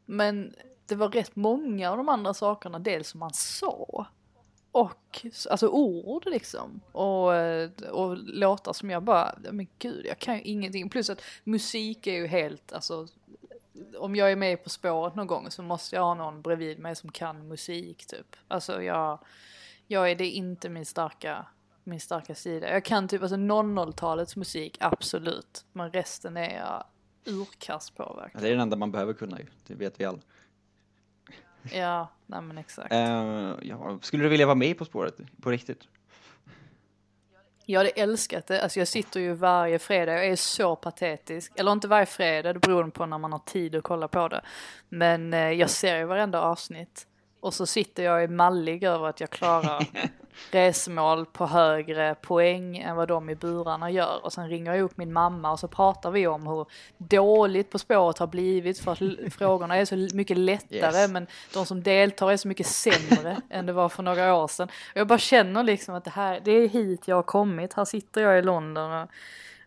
[0.05, 0.55] Men
[0.87, 4.07] det var rätt många av de andra sakerna, dels som man sa.
[4.73, 6.81] Och alltså ord liksom.
[6.93, 10.89] Och, eh, och låtar som jag bara, men gud jag kan ju ingenting.
[10.89, 13.09] Plus att musik är ju helt, alltså
[13.99, 16.97] om jag är med På spåret någon gång så måste jag ha någon bredvid mig
[16.97, 18.37] som kan musik typ.
[18.49, 19.19] Alltså jag,
[19.87, 21.47] jag är det är inte min starka,
[21.85, 22.73] min starka sida.
[22.73, 25.65] Jag kan typ alltså 00-talets musik, absolut.
[25.73, 26.85] Men resten är jag
[27.25, 28.43] urkass på verkligen.
[28.43, 30.19] Det är den enda man behöver kunna ju, det vet vi alla.
[31.73, 32.93] Ja, nej men exakt.
[32.93, 35.89] Eh, ja, skulle du vilja vara med På spåret på riktigt?
[37.67, 38.63] Jag hade älskat det.
[38.63, 41.53] Alltså jag sitter ju varje fredag, jag är så patetisk.
[41.57, 44.43] Eller inte varje fredag, det beror på när man har tid att kolla på det.
[44.89, 47.07] Men eh, jag ser ju varenda avsnitt.
[47.41, 49.87] Och så sitter jag i mallig över att jag klarar
[50.51, 54.25] resmål på högre poäng än vad de i burarna gör.
[54.25, 56.67] Och sen ringer jag upp min mamma och så pratar vi om hur
[56.99, 58.99] dåligt På spåret har blivit för att
[59.35, 61.11] frågorna är så mycket lättare Yes.
[61.11, 64.69] men de som deltar är så mycket sämre än det var för några år sedan.
[64.69, 67.73] Och jag bara känner liksom att det här, det är hit jag har kommit.
[67.75, 69.09] Här sitter jag i London och,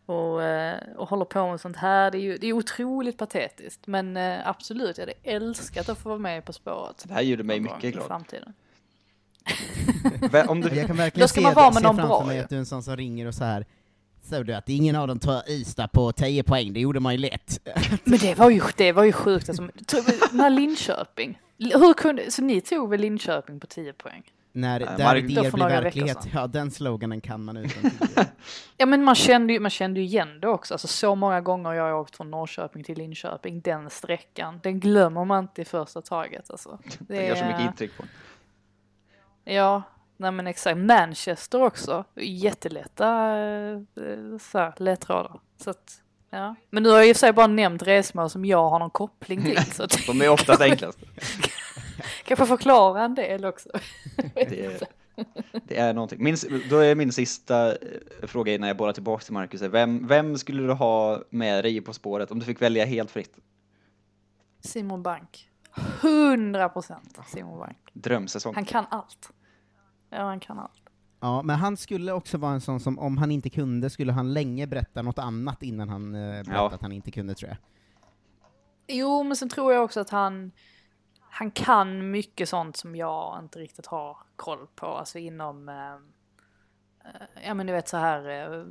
[0.06, 2.12] och, eh, och håller på med sånt här.
[2.12, 3.88] Det är ju det är otroligt patetiskt.
[3.88, 7.04] Men eh, absolut, jag hade älskat att få vara med På spåret.
[7.08, 8.08] Det här gjorde mig mycket i glad.
[8.08, 8.54] framtiden.
[10.48, 10.70] Om du...
[10.76, 12.50] Jag kan verkligen Då ska se, vara det- med se någon framför bra mig att
[12.50, 13.66] du är en sån som ringer och så här
[14.30, 17.18] Såg du att ingen av dem tar Ystad på 10 poäng, det gjorde man ju
[17.18, 17.60] lätt.
[18.04, 19.50] Men det var ju, det var ju sjukt.
[19.50, 19.70] Alltså,
[20.32, 24.24] när Linköping, hur kunde, så ni tog väl Linköping på 10 poäng?
[24.52, 27.92] När Nej, där idéer blir verklighet, ja den sloganen kan man utan.
[28.78, 30.74] Ja men man kände ju, man kände ju igen det också.
[30.74, 35.26] Alltså så många gånger jag har åkt från Norrköping till Linköping, den sträckan, den glömmer
[35.26, 36.80] man inte i första taget alltså.
[37.00, 38.04] Det gör så mycket intryck på.
[39.46, 39.84] Ja,
[40.18, 40.78] nej men exakt.
[40.78, 43.80] Manchester också, jättelätta eh,
[44.42, 45.40] så här, ledtrådar.
[45.58, 46.56] Så att, ja.
[46.70, 48.90] Men nu har jag i och för sig bara nämnt resmål som jag har någon
[48.90, 49.64] koppling till.
[49.74, 51.00] Så att, De är oftast enklast.
[52.24, 53.70] kanske förklara en del också.
[54.34, 54.80] Det är,
[55.68, 56.24] det är någonting.
[56.24, 56.36] Min,
[56.70, 57.78] då är min sista eh,
[58.24, 59.62] fråga innan jag bollar tillbaka till Marcus.
[59.62, 63.38] Vem, vem skulle du ha med dig På spåret om du fick välja helt fritt?
[64.60, 65.50] Simon Bank.
[66.02, 67.78] 100 procent Simon Bank.
[67.94, 68.56] Drömsäsong.
[68.56, 69.32] Han kan allt.
[70.10, 70.72] Ja, han kan allt.
[71.20, 74.34] Ja, men han skulle också vara en sån som, om han inte kunde, skulle han
[74.34, 76.72] länge berätta något annat innan han eh, berättade Ja.
[76.74, 77.58] att han inte kunde, tror jag.
[78.88, 80.52] Jo, men sen tror jag också att han,
[81.20, 85.94] han kan mycket sånt som jag inte riktigt har koll på, alltså inom, eh,
[87.06, 88.66] eh, ja men du vet så här eh,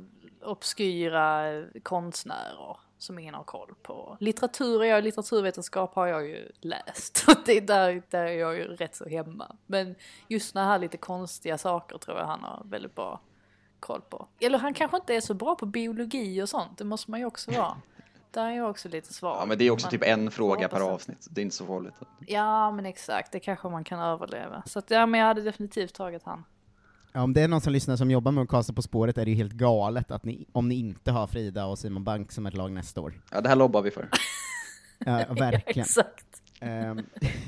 [0.49, 1.43] obskyra
[1.83, 4.17] konstnärer som ingen har koll på.
[4.19, 8.63] Litteratur, är jag, litteraturvetenskap har jag ju läst, det är där, där är jag ju
[8.63, 9.55] rätt så hemma.
[9.65, 9.95] Men
[10.27, 13.19] just såna här lite konstiga saker tror jag han har väldigt bra
[13.79, 14.27] koll på.
[14.39, 17.25] Eller han kanske inte är så bra på biologi och sånt, det måste man ju
[17.25, 17.77] också vara.
[18.31, 19.37] Där är jag också lite svag.
[19.41, 21.27] Ja, men det är också Man typ en fråga per avsnitt.
[21.29, 21.93] Det är inte så farligt.
[22.27, 24.63] Ja men exakt, det kanske man kan överleva.
[24.65, 26.43] Så att, ja men jag hade definitivt tagit han.
[27.15, 29.25] Ja, om det är någon som lyssnar som jobbar med att kasta På spåret är
[29.25, 32.45] det ju helt galet att ni, om ni inte har Frida och Simon Bank som
[32.45, 33.21] ett lag nästa år.
[33.31, 34.09] Ja, det här lobbar vi för.
[35.05, 35.81] Ja, verkligen.
[35.85, 36.25] exakt.
[36.59, 36.99] Ehm,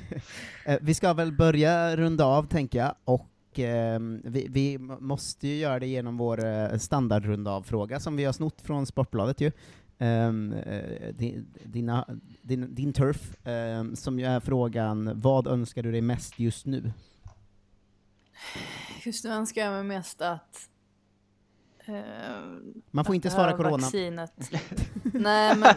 [0.66, 5.56] eh, vi ska väl börja runda av, tänker jag, och ehm, vi, vi måste ju
[5.56, 9.52] göra det genom vår uh, standardrunda av-fråga som vi har snott från Sportbladet ju.
[10.00, 12.08] Ehm, eh, di- dina,
[12.42, 16.92] din, din turf, ehm, som ju är frågan, vad önskar du dig mest just nu?
[19.04, 20.70] Just nu önskar jag mig mest att...
[21.86, 21.94] eh,
[22.92, 23.78] Man får att inte det svara corona.
[23.78, 24.52] Vaccinet.
[25.04, 25.76] Nej men...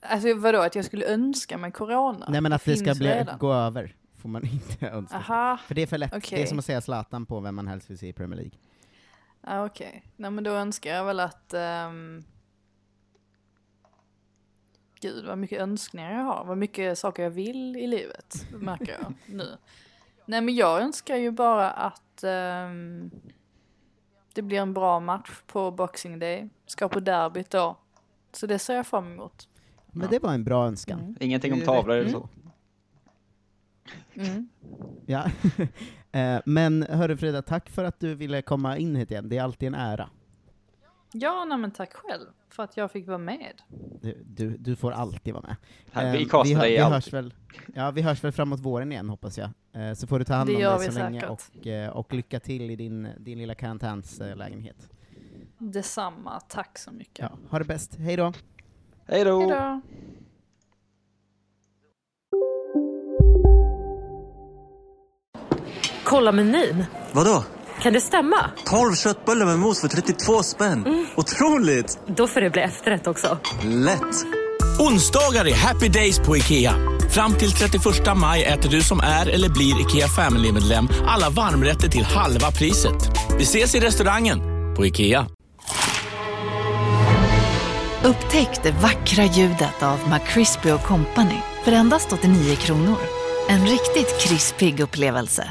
[0.00, 2.26] Alltså vadå, att jag skulle önska mig corona?
[2.28, 3.38] Nej men att det, ska finns bli, redan.
[3.38, 5.16] gå över, får man inte önska.
[5.16, 7.68] Aha, För det är för lätt, det är som att säga Zlatan på vem man
[7.68, 8.58] helst vill se i Premier League.
[9.42, 11.54] Ja, Okej, nej men då önskar jag väl att...
[11.54, 12.24] ehm,
[15.00, 19.14] Gud vad mycket önskningar jag har, vad mycket saker jag vill i livet, märker jag
[19.26, 19.56] nu.
[20.28, 23.10] Nej men jag önskar ju bara att ehm,
[24.32, 27.76] det blir en bra match på Boxing Day, ska på derbyt då.
[28.32, 29.48] Så det ser jag fram emot.
[29.86, 31.00] Men det var en bra önskan.
[31.00, 31.16] Mm.
[31.20, 32.28] Ingenting om tavlor eller så.
[34.14, 34.48] Mm.
[35.06, 35.30] Ja.
[36.12, 39.42] Eh, Men hörru Frida, tack för att du ville komma in hit igen, det är
[39.42, 40.10] alltid en ära.
[41.12, 43.62] Ja, nej men tack själv för att jag fick vara med.
[44.02, 45.56] Du, du, du får alltid vara med.
[45.92, 46.94] Här, vi Eh, hö- dig vi alltid.
[46.94, 47.34] hörs väl,
[47.74, 49.50] Ja, vi hörs väl framåt våren igen hoppas jag.
[49.72, 51.30] Eh, Så får du ta hand Det om dig vi så länge säkert.
[51.60, 54.88] och, eh, och lycka till i din, din lilla karantänslägenhet.
[55.58, 57.18] Detsamma, tack så mycket.
[57.18, 58.32] Ja, ha det bäst, hej då!
[59.06, 59.40] Hej då!
[59.40, 59.80] Hej då!
[66.04, 66.84] Kolla menyn.
[67.12, 67.44] Vadå?
[67.82, 68.50] Kan det stämma?
[68.64, 71.06] 12 köttbullar med mos för 32 spänn.
[71.16, 71.98] Otroligt!
[72.06, 73.38] Då får det bli efterrätt också.
[73.64, 74.26] Lätt!
[74.78, 76.74] Onsdagar är happy days på IKEA.
[77.10, 77.84] Fram till 31
[78.16, 83.10] maj äter du som är eller blir IKEA Family-medlem alla varmrätter till halva priset.
[83.38, 84.38] Vi ses i restaurangen
[84.76, 85.26] på IKEA.
[88.04, 92.98] Upptäck det vackra ljudet av McCrispy Company för endast 89 kronor.
[93.48, 95.50] En riktigt krispig upplevelse.